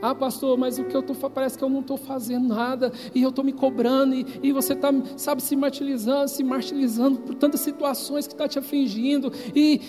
[0.07, 3.23] Ah, pastor, mas o que eu estou parece que eu não estou fazendo nada e
[3.23, 7.61] eu estou me cobrando e, e você está, sabe, se martirizando, se martirizando por tantas
[7.61, 9.81] situações que está te afligindo e,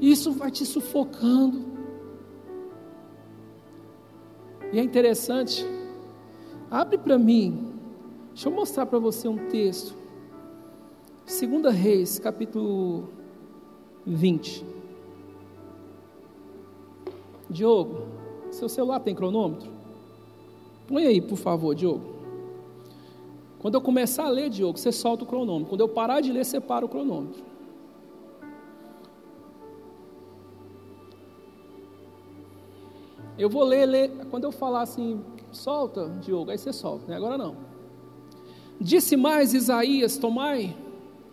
[0.00, 1.62] e isso vai te sufocando.
[4.72, 5.62] E é interessante,
[6.70, 7.74] abre para mim,
[8.30, 9.94] deixa eu mostrar para você um texto.
[11.26, 13.10] Segunda Reis, capítulo
[14.06, 14.64] 20.
[17.50, 18.19] Diogo,
[18.50, 19.70] seu celular tem cronômetro?
[20.86, 22.20] Põe aí, por favor, Diogo.
[23.60, 25.68] Quando eu começar a ler, Diogo, você solta o cronômetro.
[25.68, 27.42] Quando eu parar de ler, você para o cronômetro.
[33.38, 34.10] Eu vou ler, ler.
[34.30, 35.22] Quando eu falar assim,
[35.52, 37.16] solta, Diogo, aí você solta, né?
[37.16, 37.56] agora não.
[38.80, 40.76] Disse mais Isaías, tomai.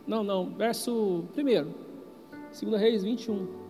[0.05, 1.73] Não, não, verso primeiro,
[2.61, 3.66] 2 Reis 21.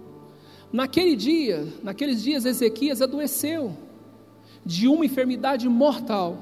[0.72, 3.72] Naquele dia, naqueles dias, Ezequias adoeceu
[4.66, 6.38] de uma enfermidade mortal.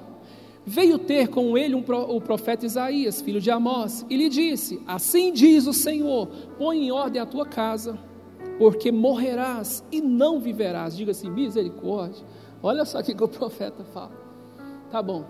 [0.65, 5.31] Veio ter com ele um, o profeta Isaías, filho de Amós, e lhe disse: Assim
[5.31, 7.99] diz o Senhor: põe em ordem a tua casa,
[8.57, 10.97] porque morrerás e não viverás.
[10.97, 12.25] Diga assim: misericórdia.
[12.63, 14.11] Olha só o que o profeta fala.
[14.89, 15.25] Tá bom.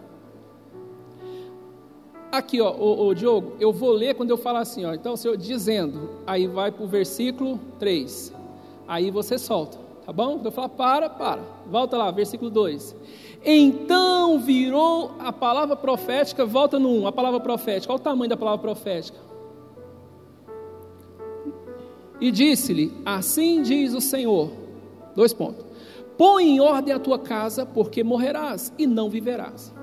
[2.32, 4.94] Aqui, ó, o, Diogo, eu vou ler quando eu falar assim, ó.
[4.94, 8.34] Então, Senhor, dizendo, aí vai para o versículo 3.
[8.88, 10.36] Aí você solta, tá bom?
[10.36, 11.42] Então fala, para, para.
[11.70, 12.96] Volta lá, versículo 2.
[13.44, 17.88] Então virou a palavra profética, volta no 1, a palavra profética.
[17.88, 19.20] Qual o tamanho da palavra profética?
[22.20, 24.50] E disse-lhe: Assim diz o Senhor.
[25.16, 25.66] Dois pontos.
[26.18, 29.74] Põe em ordem a tua casa, porque morrerás e não viverás.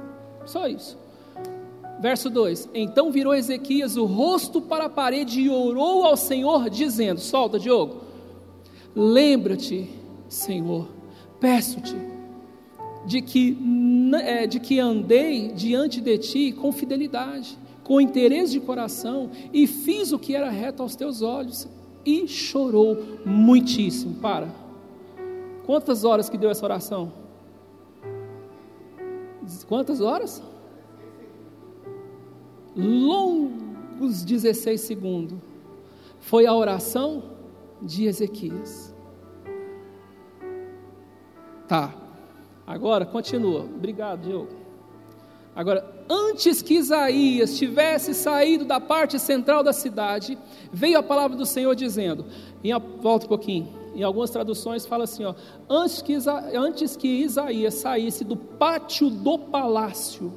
[0.44, 0.98] Só isso.
[2.00, 7.20] Verso 2: Então virou Ezequias o rosto para a parede e orou ao Senhor, dizendo:
[7.20, 8.11] Solta, Diogo.
[8.94, 9.90] Lembra-te,
[10.28, 10.88] Senhor,
[11.40, 11.96] peço-te,
[13.06, 13.58] de que,
[14.22, 20.12] é, de que andei diante de ti com fidelidade, com interesse de coração, e fiz
[20.12, 21.68] o que era reto aos teus olhos,
[22.04, 24.14] e chorou muitíssimo.
[24.16, 24.48] Para.
[25.64, 27.12] Quantas horas que deu essa oração?
[29.68, 30.42] Quantas horas?
[32.76, 35.38] longos 16 segundos,
[36.20, 37.22] foi a oração
[37.82, 38.94] de Ezequias.
[41.68, 41.94] Tá,
[42.66, 43.62] agora continua.
[43.62, 44.48] Obrigado, Diogo.
[45.54, 50.38] Agora, antes que Isaías tivesse saído da parte central da cidade,
[50.72, 52.24] veio a palavra do Senhor dizendo:
[52.64, 55.34] em, volta um pouquinho, em algumas traduções fala assim: ó,
[55.68, 56.16] antes, que
[56.54, 60.32] antes que Isaías saísse do pátio do palácio,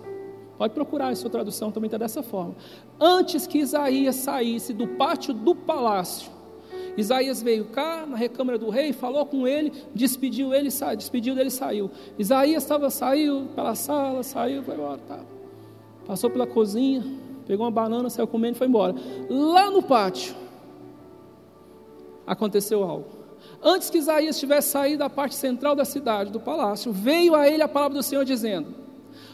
[0.58, 2.56] Pode procurar a sua tradução, também está dessa forma.
[3.00, 6.32] Antes que Isaías saísse do pátio do palácio,
[6.98, 11.52] Isaías veio cá na recâmara do rei, falou com ele, despediu ele, despediu dele e
[11.52, 11.92] saiu.
[12.18, 15.20] Isaías estava, saiu pela sala, saiu, foi embora, tá.
[16.06, 17.04] Passou pela cozinha,
[17.46, 18.96] pegou uma banana, saiu comendo e foi embora.
[19.30, 20.36] Lá no pátio,
[22.26, 23.06] aconteceu algo.
[23.62, 27.62] Antes que Isaías tivesse saído da parte central da cidade, do palácio, veio a ele
[27.62, 28.68] a palavra do Senhor dizendo: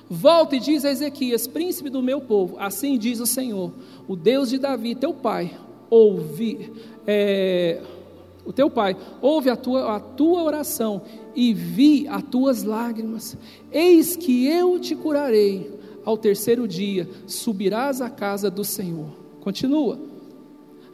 [0.09, 3.71] Volta e diz a Ezequias, príncipe do meu povo, assim diz o Senhor,
[4.07, 5.57] o Deus de Davi, teu pai,
[5.91, 6.71] ouve,
[7.05, 7.81] é,
[8.45, 11.01] o teu pai, ouve a tua, a tua oração
[11.35, 13.37] e vi as tuas lágrimas.
[13.71, 15.79] Eis que eu te curarei.
[16.03, 19.09] Ao terceiro dia subirás à casa do Senhor.
[19.41, 19.99] Continua.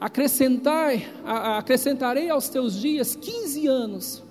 [0.01, 0.93] Acrescentar,
[1.23, 4.23] acrescentarei aos teus dias quinze anos.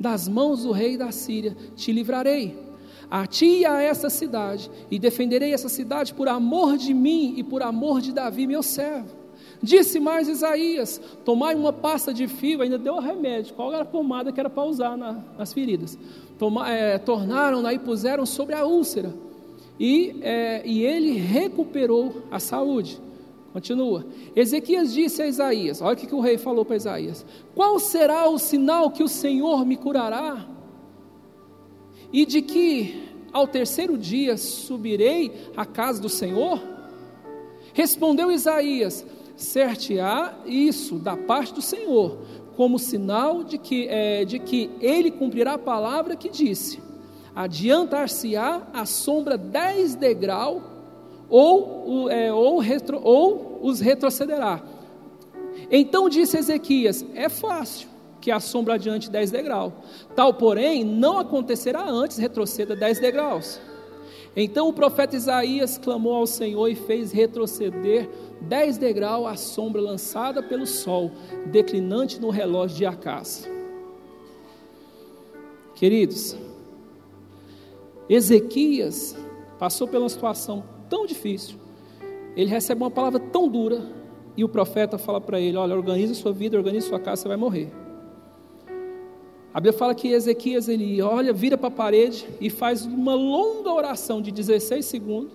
[0.00, 2.66] Das mãos do rei da Síria te livrarei
[3.10, 7.42] a ti e a essa cidade, e defenderei essa cidade por amor de mim e
[7.42, 9.17] por amor de Davi, meu servo.
[9.62, 14.32] Disse mais Isaías: Tomai uma pasta de fio, ainda deu remédio, qual era a pomada
[14.32, 15.98] que era para usar na, nas feridas.
[16.66, 19.12] É, Tornaram-na e puseram sobre a úlcera,
[19.78, 23.00] e, é, e ele recuperou a saúde.
[23.52, 24.06] Continua.
[24.36, 28.28] Ezequias disse a Isaías: Olha o que, que o rei falou para Isaías: Qual será
[28.28, 30.46] o sinal que o Senhor me curará?
[32.12, 36.60] e de que ao terceiro dia subirei à casa do Senhor?
[37.72, 39.04] Respondeu Isaías:
[39.38, 42.18] Certeá isso da parte do Senhor,
[42.56, 46.82] como sinal de que, é, de que ele cumprirá a palavra que disse:
[47.36, 50.60] Adiantar-se-á a sombra dez degrau,
[51.30, 54.60] ou, é, ou, retro, ou os retrocederá.
[55.70, 57.88] Então disse Ezequias: É fácil
[58.20, 59.72] que a sombra adiante 10 degraus.
[60.16, 63.60] Tal, porém, não acontecerá antes, retroceda 10 degraus.
[64.36, 68.08] Então o profeta Isaías clamou ao Senhor e fez retroceder
[68.40, 71.10] 10 degraus a sombra lançada pelo sol,
[71.46, 73.48] declinante no relógio de Acás.
[75.74, 76.36] Queridos,
[78.08, 79.16] Ezequias
[79.58, 81.58] passou por uma situação tão difícil,
[82.36, 83.82] ele recebe uma palavra tão dura,
[84.36, 87.36] e o profeta fala para ele: Olha, organize sua vida, organize sua casa, você vai
[87.36, 87.87] morrer.
[89.58, 93.72] A Bíblia fala que Ezequias ele olha, vira para a parede e faz uma longa
[93.72, 95.32] oração de 16 segundos.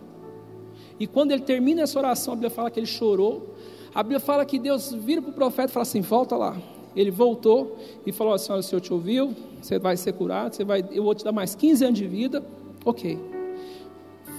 [0.98, 3.54] E quando ele termina essa oração, a Bíblia fala que ele chorou.
[3.94, 6.56] A Bíblia fala que Deus vira para o profeta e fala assim: volta lá.
[6.96, 10.64] Ele voltou e falou assim: Olha, o Senhor te ouviu, você vai ser curado, você
[10.64, 12.42] vai, eu vou te dar mais 15 anos de vida.
[12.86, 13.20] Ok.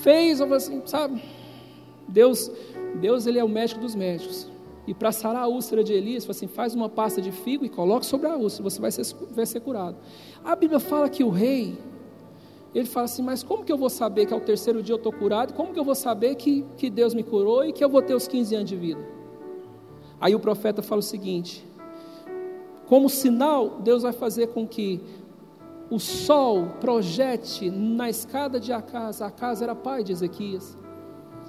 [0.01, 1.23] Fez, assim, sabe?
[2.09, 2.51] Deus,
[3.03, 4.49] Deus ele é o médico dos médicos.
[4.87, 8.05] E para sarar a úlcera de Elias, assim, faz uma pasta de figo e coloque
[8.05, 9.97] sobre a úlcera, você vai ser, vai ser curado.
[10.45, 11.79] A Bíblia fala que o rei,
[12.75, 15.13] ele fala assim, mas como que eu vou saber que ao terceiro dia eu estou
[15.13, 15.55] curado?
[15.55, 18.15] Como que eu vou saber que, que Deus me curou e que eu vou ter
[18.15, 19.01] os 15 anos de vida?
[20.21, 21.65] Aí o profeta fala o seguinte,
[22.87, 25.01] como sinal, Deus vai fazer com que
[25.91, 30.77] o sol projete na escada de Acas, Acas era pai de Ezequias,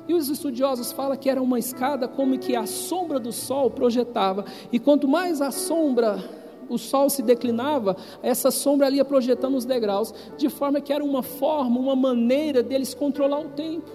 [0.07, 4.45] e os estudiosos falam que era uma escada como que a sombra do sol projetava.
[4.71, 6.23] E quanto mais a sombra,
[6.69, 11.03] o sol se declinava, essa sombra ali ia projetando os degraus, de forma que era
[11.03, 13.89] uma forma, uma maneira deles controlar o tempo.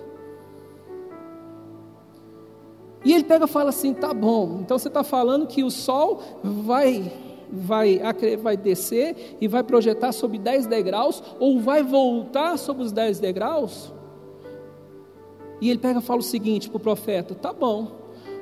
[3.04, 6.20] E ele pega e fala assim: tá bom, então você está falando que o sol
[6.42, 7.10] vai
[7.52, 8.00] vai,
[8.40, 13.92] vai descer e vai projetar sobre 10 degraus, ou vai voltar sobre os 10 degraus?
[15.60, 17.92] E ele pega e fala o seguinte para o profeta: tá bom,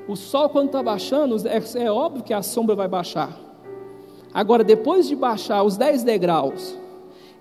[0.06, 3.38] o sol quando está baixando, é, é óbvio que a sombra vai baixar.
[4.32, 6.76] Agora, depois de baixar os 10 degraus,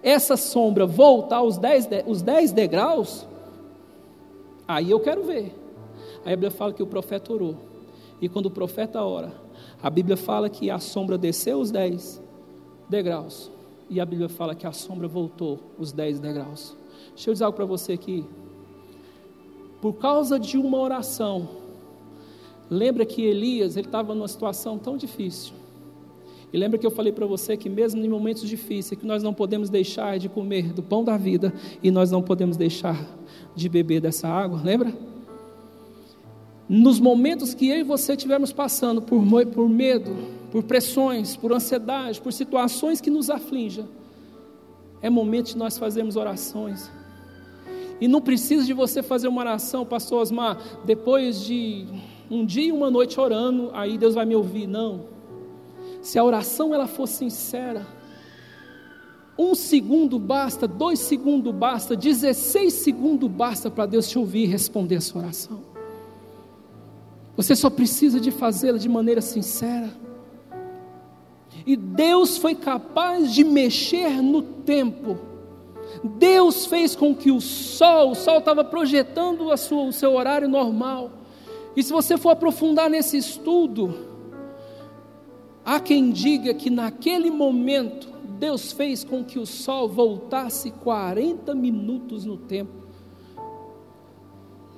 [0.01, 3.27] essa sombra voltar aos 10, os 10 degraus,
[4.67, 5.53] aí eu quero ver.
[6.25, 7.55] Aí a Bíblia fala que o profeta orou.
[8.21, 9.31] E quando o profeta ora,
[9.81, 12.21] a Bíblia fala que a sombra desceu os 10
[12.89, 13.51] degraus.
[13.89, 16.75] E a Bíblia fala que a sombra voltou os 10 degraus.
[17.09, 18.25] Deixa eu dizer algo para você aqui.
[19.87, 21.47] Por causa de uma oração,
[22.69, 25.53] lembra que Elias ele estava numa situação tão difícil.
[26.51, 29.33] E lembra que eu falei para você que mesmo em momentos difíceis, que nós não
[29.33, 33.01] podemos deixar de comer do pão da vida e nós não podemos deixar
[33.55, 34.93] de beber dessa água, lembra?
[36.67, 39.23] Nos momentos que eu e você estivermos passando por,
[39.53, 40.13] por medo,
[40.51, 43.85] por pressões, por ansiedade, por situações que nos afligem,
[45.01, 46.91] é momento de nós fazermos orações.
[47.99, 51.87] E não precisa de você fazer uma oração, pastor Osmar, depois de
[52.29, 54.67] um dia e uma noite orando, aí Deus vai me ouvir.
[54.67, 55.05] Não.
[56.01, 57.85] Se a oração ela for sincera,
[59.37, 64.95] um segundo basta, dois segundos basta, 16 segundos basta para Deus te ouvir e responder
[64.95, 65.59] a sua oração.
[67.35, 69.89] Você só precisa de fazê-la de maneira sincera.
[71.65, 75.19] E Deus foi capaz de mexer no tempo.
[76.03, 81.11] Deus fez com que o sol, o sol estava projetando sua, o seu horário normal.
[81.75, 83.93] E se você for aprofundar nesse estudo,
[85.63, 88.09] há quem diga que naquele momento
[88.39, 92.87] Deus fez com que o sol voltasse 40 minutos no tempo.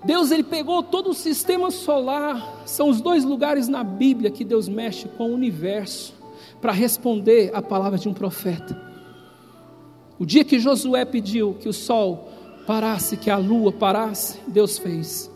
[0.04, 4.70] Deus ele pegou todo o sistema solar, são os dois lugares na Bíblia que Deus
[4.70, 6.14] mexe com o universo
[6.62, 8.89] para responder a palavra de um profeta.
[10.20, 12.30] O dia que Josué pediu que o sol
[12.68, 15.32] parasse, que a lua parasse, Deus fez.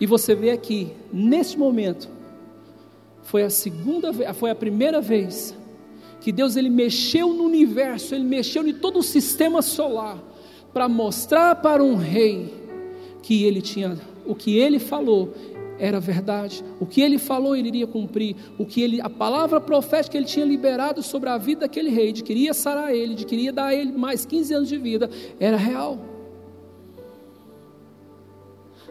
[0.00, 2.08] E você vê aqui, neste momento,
[3.22, 5.56] foi a segunda vez, foi a primeira vez
[6.20, 10.22] que Deus ele mexeu no universo, ele mexeu em todo o sistema solar
[10.72, 12.54] para mostrar para um rei
[13.22, 15.34] que ele tinha, o que ele falou
[15.78, 16.64] era verdade.
[16.80, 18.36] O que ele falou ele iria cumprir.
[18.58, 22.12] O que ele, a palavra profética que ele tinha liberado sobre a vida daquele rei,
[22.12, 25.56] de queria sarar ele, de queria dar a ele mais 15 anos de vida, era
[25.56, 25.98] real.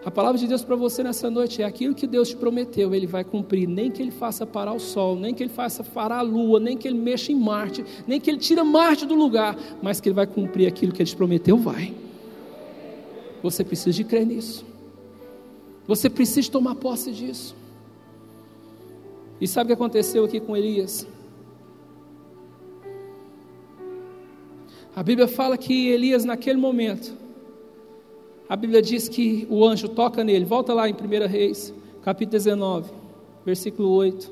[0.06, 3.08] A palavra de Deus para você nessa noite é aquilo que Deus te prometeu, Ele
[3.08, 3.68] vai cumprir.
[3.68, 6.78] Nem que Ele faça parar o sol, nem que Ele faça parar a lua, nem
[6.78, 10.16] que Ele mexa em Marte, nem que Ele tira Marte do lugar, mas que Ele
[10.16, 11.92] vai cumprir aquilo que Ele te prometeu, vai.
[13.42, 14.75] Você precisa de crer nisso.
[15.88, 17.56] Você precisa tomar posse disso.
[19.40, 21.08] E sabe o que aconteceu aqui com Elias?
[24.96, 27.14] A Bíblia fala que Elias, naquele momento,
[28.48, 30.46] a Bíblia diz que o anjo toca nele.
[30.46, 32.92] Volta lá em 1 Reis, capítulo 19,
[33.46, 34.32] versículo 8.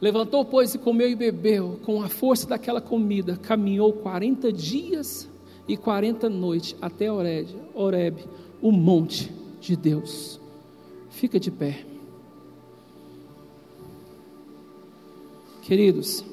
[0.00, 5.30] Levantou, pois, e comeu e bebeu, com a força daquela comida, caminhou 40 dias
[5.66, 8.24] e 40 noites até Oreb, Oreb,
[8.60, 10.40] o monte de Deus.
[11.10, 11.84] Fica de pé.
[15.62, 16.24] Queridos,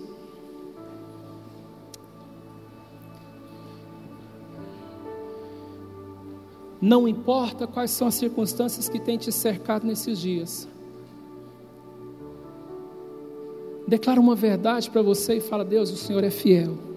[6.82, 10.68] Não importa quais são as circunstâncias que têm te cercado nesses dias.
[13.88, 16.91] Declara uma verdade para você e fala: Deus, o Senhor é fiel.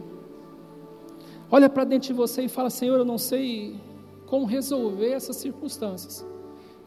[1.54, 3.76] Olha para dentro de você e fala: Senhor, eu não sei
[4.26, 6.26] como resolver essas circunstâncias.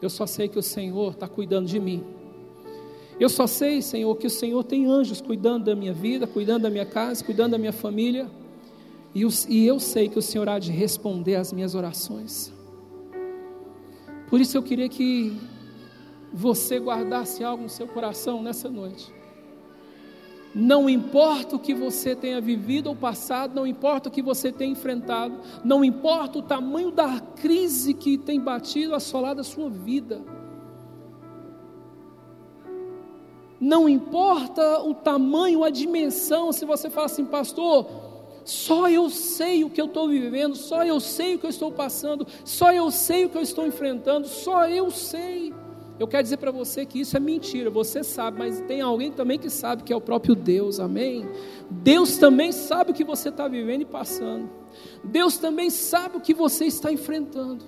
[0.02, 2.04] Eu só sei que o Senhor está cuidando de mim.
[3.18, 6.70] Eu só sei, Senhor, que o Senhor tem anjos cuidando da minha vida, cuidando da
[6.70, 8.30] minha casa, cuidando da minha família.
[9.14, 12.52] E eu sei que o Senhor há de responder às minhas orações.
[14.28, 15.34] Por isso eu queria que
[16.30, 19.17] você guardasse algo no seu coração nessa noite.
[20.60, 24.72] Não importa o que você tenha vivido ou passado, não importa o que você tenha
[24.72, 25.32] enfrentado,
[25.64, 30.20] não importa o tamanho da crise que tem batido assolado a sua vida.
[33.60, 37.86] Não importa o tamanho, a dimensão, se você fala assim, pastor,
[38.44, 41.70] só eu sei o que eu estou vivendo, só eu sei o que eu estou
[41.70, 45.54] passando, só eu sei o que eu estou enfrentando, só eu sei.
[45.98, 49.36] Eu quero dizer para você que isso é mentira, você sabe, mas tem alguém também
[49.36, 51.28] que sabe que é o próprio Deus, amém?
[51.68, 54.48] Deus também sabe o que você está vivendo e passando,
[55.02, 57.64] Deus também sabe o que você está enfrentando.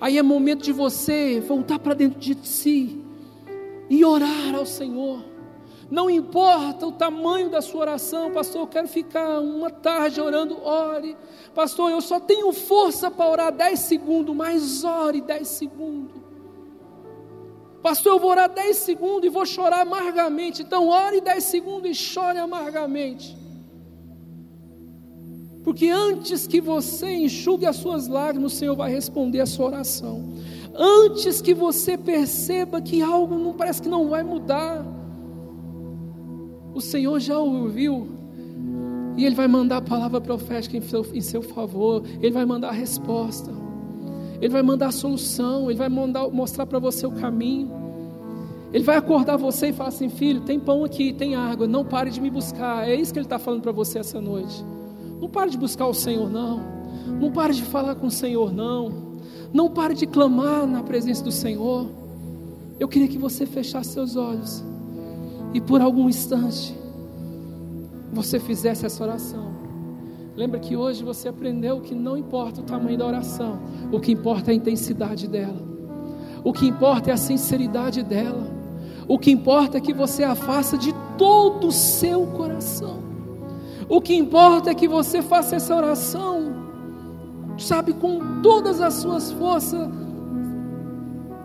[0.00, 3.04] Aí é momento de você voltar para dentro de si
[3.90, 5.22] e orar ao Senhor.
[5.90, 11.14] Não importa o tamanho da sua oração, pastor, eu quero ficar uma tarde orando, ore.
[11.52, 16.29] Pastor, eu só tenho força para orar 10 segundos, mas ore 10 segundos.
[17.82, 20.62] Pastor, eu vou orar 10 segundos e vou chorar amargamente.
[20.62, 23.36] Então, ore 10 segundos e chore amargamente.
[25.62, 30.34] Porque antes que você enxugue as suas lágrimas, o Senhor vai responder a sua oração.
[30.74, 34.84] Antes que você perceba que algo não parece que não vai mudar,
[36.74, 38.08] o Senhor já ouviu
[39.16, 42.68] e Ele vai mandar a palavra profética em seu, em seu favor, Ele vai mandar
[42.68, 43.50] a resposta,
[44.40, 47.70] Ele vai mandar a solução, Ele vai mandar, mostrar para você o caminho.
[48.72, 52.10] Ele vai acordar você e falar assim: Filho, tem pão aqui, tem água, não pare
[52.10, 52.88] de me buscar.
[52.88, 54.64] É isso que Ele está falando para você essa noite.
[55.20, 56.60] Não pare de buscar o Senhor, não.
[57.20, 59.10] Não pare de falar com o Senhor, não.
[59.52, 61.88] Não pare de clamar na presença do Senhor.
[62.78, 64.64] Eu queria que você fechasse seus olhos
[65.52, 66.74] e por algum instante
[68.12, 69.49] você fizesse essa oração.
[70.36, 73.60] Lembra que hoje você aprendeu que não importa o tamanho da oração,
[73.92, 75.60] o que importa é a intensidade dela,
[76.44, 78.46] o que importa é a sinceridade dela,
[79.08, 83.00] o que importa é que você a faça de todo o seu coração,
[83.88, 86.54] o que importa é que você faça essa oração,
[87.58, 89.88] sabe, com todas as suas forças,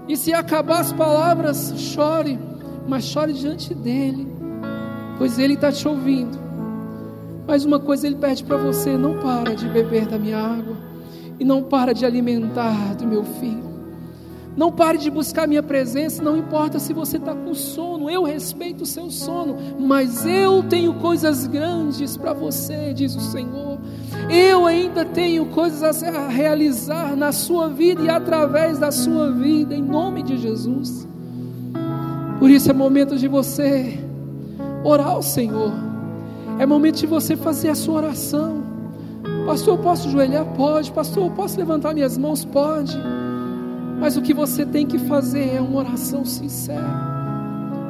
[0.08, 2.40] e se acabar as palavras, chore
[2.88, 4.28] mas chore diante dele,
[5.18, 6.45] pois ele está te ouvindo.
[7.48, 10.78] Mas uma coisa ele pede para você: não para de beber da minha água,
[11.40, 13.76] e não para de alimentar do meu filho.
[14.56, 18.84] Não pare de buscar minha presença, não importa se você está com sono, eu respeito
[18.84, 23.78] o seu sono, mas eu tenho coisas grandes para você, diz o Senhor.
[24.30, 29.82] Eu ainda tenho coisas a realizar na sua vida e através da sua vida, em
[29.82, 31.06] nome de Jesus.
[32.40, 34.00] Por isso é momento de você
[34.86, 35.74] orar ao Senhor.
[36.58, 38.64] É momento de você fazer a sua oração.
[39.46, 40.46] Pastor, eu posso joelhar?
[40.56, 40.92] Pode.
[40.92, 42.46] Pastor, eu posso levantar minhas mãos?
[42.46, 42.98] Pode.
[44.00, 47.14] Mas o que você tem que fazer é uma oração sincera.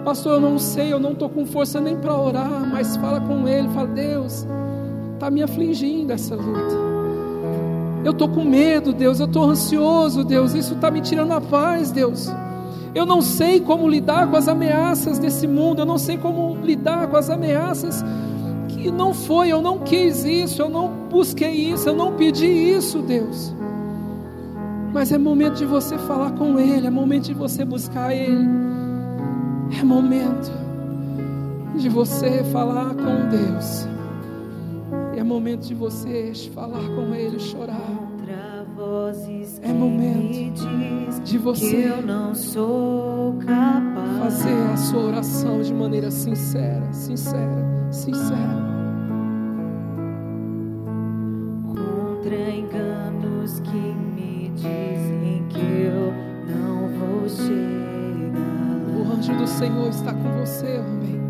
[0.04, 3.48] Pastor, eu não sei, eu não estou com força nem para orar, mas fala com
[3.48, 4.46] Ele, fala, Deus,
[5.16, 6.76] está me afligindo essa luta.
[8.04, 11.90] Eu estou com medo, Deus, eu estou ansioso, Deus, isso está me tirando a paz,
[11.92, 12.32] Deus.
[12.94, 17.08] Eu não sei como lidar com as ameaças desse mundo, eu não sei como lidar
[17.08, 18.06] com as ameaças
[18.86, 23.00] que não foi, eu não quis isso, eu não busquei isso, eu não pedi isso,
[23.00, 23.52] Deus.
[24.94, 28.48] Mas é momento de você falar com Ele, é momento de você buscar Ele,
[29.80, 30.52] é momento
[31.76, 33.88] de você falar com Deus,
[35.18, 38.06] é momento de você falar com Ele, chorar
[39.62, 40.68] é momento
[41.24, 48.75] de você eu não sou capaz fazer a sua oração de maneira sincera, sincera, sincera.
[52.26, 56.12] Contra enganos que me dizem que eu
[56.50, 58.98] não vou chegar.
[58.98, 61.22] O anjo do Senhor está com você, homem.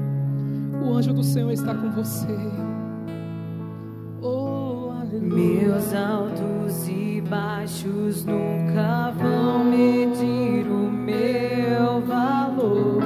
[0.82, 2.34] O anjo do Senhor está com você.
[4.22, 5.68] Oh, aleluia.
[5.68, 13.04] Meus altos e baixos nunca vão medir o meu valor.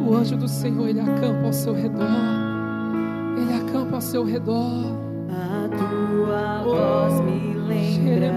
[0.00, 2.08] O anjo do Senhor, ele acampa ao seu redor.
[3.36, 5.05] Ele acampa ao seu redor.
[6.26, 8.32] Tua voz me lembra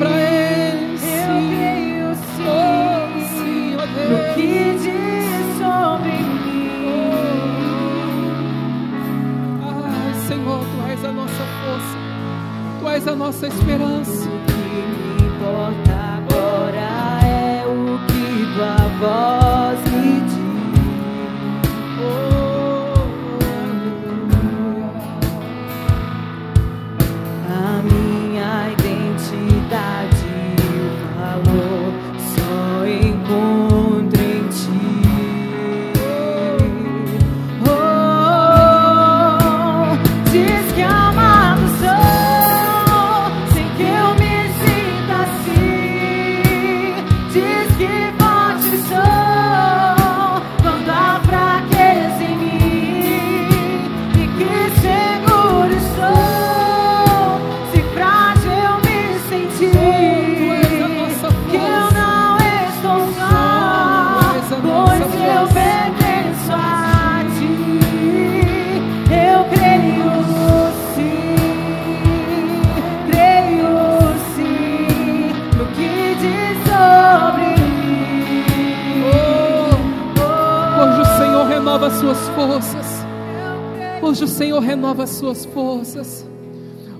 [0.00, 0.98] para Ele.
[0.98, 1.06] Sim.
[1.06, 2.44] Eu creio sim.
[2.48, 3.04] Oh,
[3.36, 4.10] sim, oh Deus.
[4.10, 4.50] No que
[4.82, 6.12] diz sobre
[6.44, 6.80] mim.
[9.62, 11.98] Ai, Senhor, Tu és a nossa força.
[12.80, 14.28] Tu és a nossa esperança.
[14.28, 16.88] O que me importa agora
[17.26, 18.20] é o que
[18.56, 19.39] Tua voz
[85.30, 86.26] suas forças.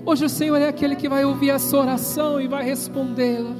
[0.05, 3.51] Hoje o Senhor é aquele que vai ouvir a sua oração e vai respondê-la.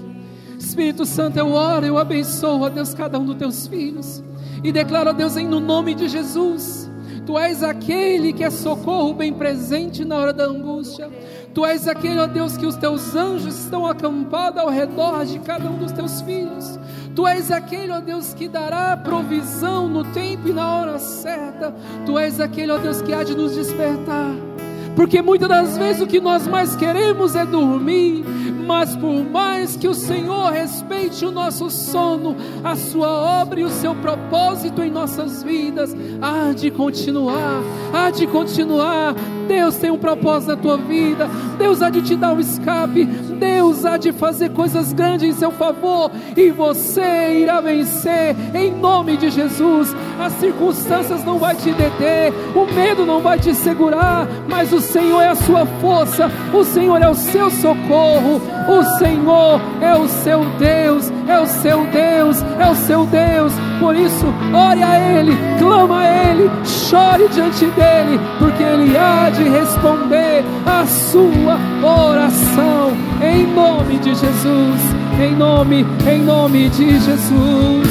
[0.57, 4.23] Espírito Santo, eu oro, eu abençoo, a Deus, cada um dos teus filhos.
[4.63, 6.89] E declaro a Deus em no nome de Jesus.
[7.25, 11.09] Tu és aquele que é socorro bem presente na hora da angústia.
[11.53, 15.69] Tu és aquele, ó Deus, que os teus anjos estão acampados ao redor de cada
[15.69, 16.79] um dos teus filhos.
[17.13, 21.73] Tu és aquele, ó Deus, que dará provisão no tempo e na hora certa.
[22.05, 24.50] Tu és aquele, ó Deus, que há de nos despertar.
[24.95, 28.23] Porque muitas das vezes o que nós mais queremos é dormir,
[28.67, 33.09] mas por mais que o Senhor respeite o nosso sono, a sua
[33.41, 37.61] obra e o seu propósito em nossas vidas, há de continuar,
[37.93, 39.15] há de continuar.
[39.47, 41.29] Deus tem um propósito na tua vida,
[41.61, 45.51] Deus há de te dar um escape, Deus há de fazer coisas grandes em seu
[45.51, 49.95] favor, e você irá vencer em nome de Jesus.
[50.19, 55.21] As circunstâncias não vai te deter, o medo não vai te segurar, mas o Senhor
[55.21, 60.43] é a sua força, o Senhor é o seu socorro, o Senhor é o seu
[60.57, 63.53] Deus, é o seu Deus, é o seu Deus.
[63.79, 69.43] Por isso, ore a Ele, clama a Ele, chore diante dEle, porque Ele há de
[69.43, 74.81] responder a sua oração, em nome de Jesus,
[75.19, 77.87] em nome, em nome de Jesus.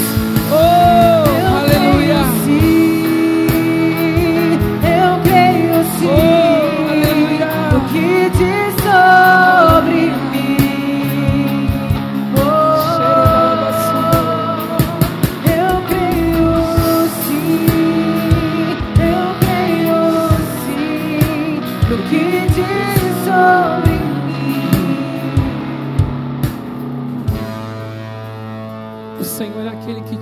[0.53, 1.25] Oh,
[1.63, 2.25] aleluia!
[2.45, 3.51] Sim,
[4.85, 6.09] eu creio sim.
[6.09, 7.49] Oh, aleluia!
[7.77, 9.50] O que diz sobre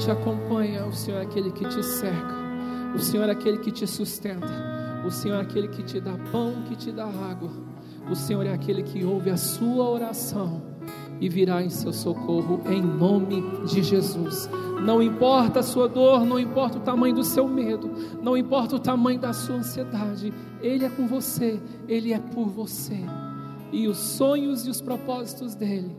[0.09, 2.34] te acompanha, o Senhor é aquele que te cerca,
[2.94, 4.48] o Senhor é aquele que te sustenta,
[5.06, 7.50] o Senhor é aquele que te dá pão, que te dá água,
[8.11, 10.62] o Senhor é aquele que ouve a sua oração
[11.20, 14.48] e virá em seu socorro em nome de Jesus.
[14.82, 17.90] Não importa a sua dor, não importa o tamanho do seu medo,
[18.22, 20.32] não importa o tamanho da sua ansiedade,
[20.62, 23.04] Ele é com você, Ele é por você.
[23.70, 25.94] E os sonhos e os propósitos dele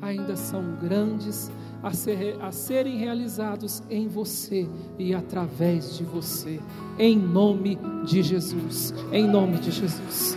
[0.00, 1.52] ainda são grandes
[1.82, 4.68] a, ser, a serem realizados em você
[4.98, 6.60] e através de você,
[6.98, 8.94] em nome de Jesus.
[9.12, 10.36] Em nome de Jesus.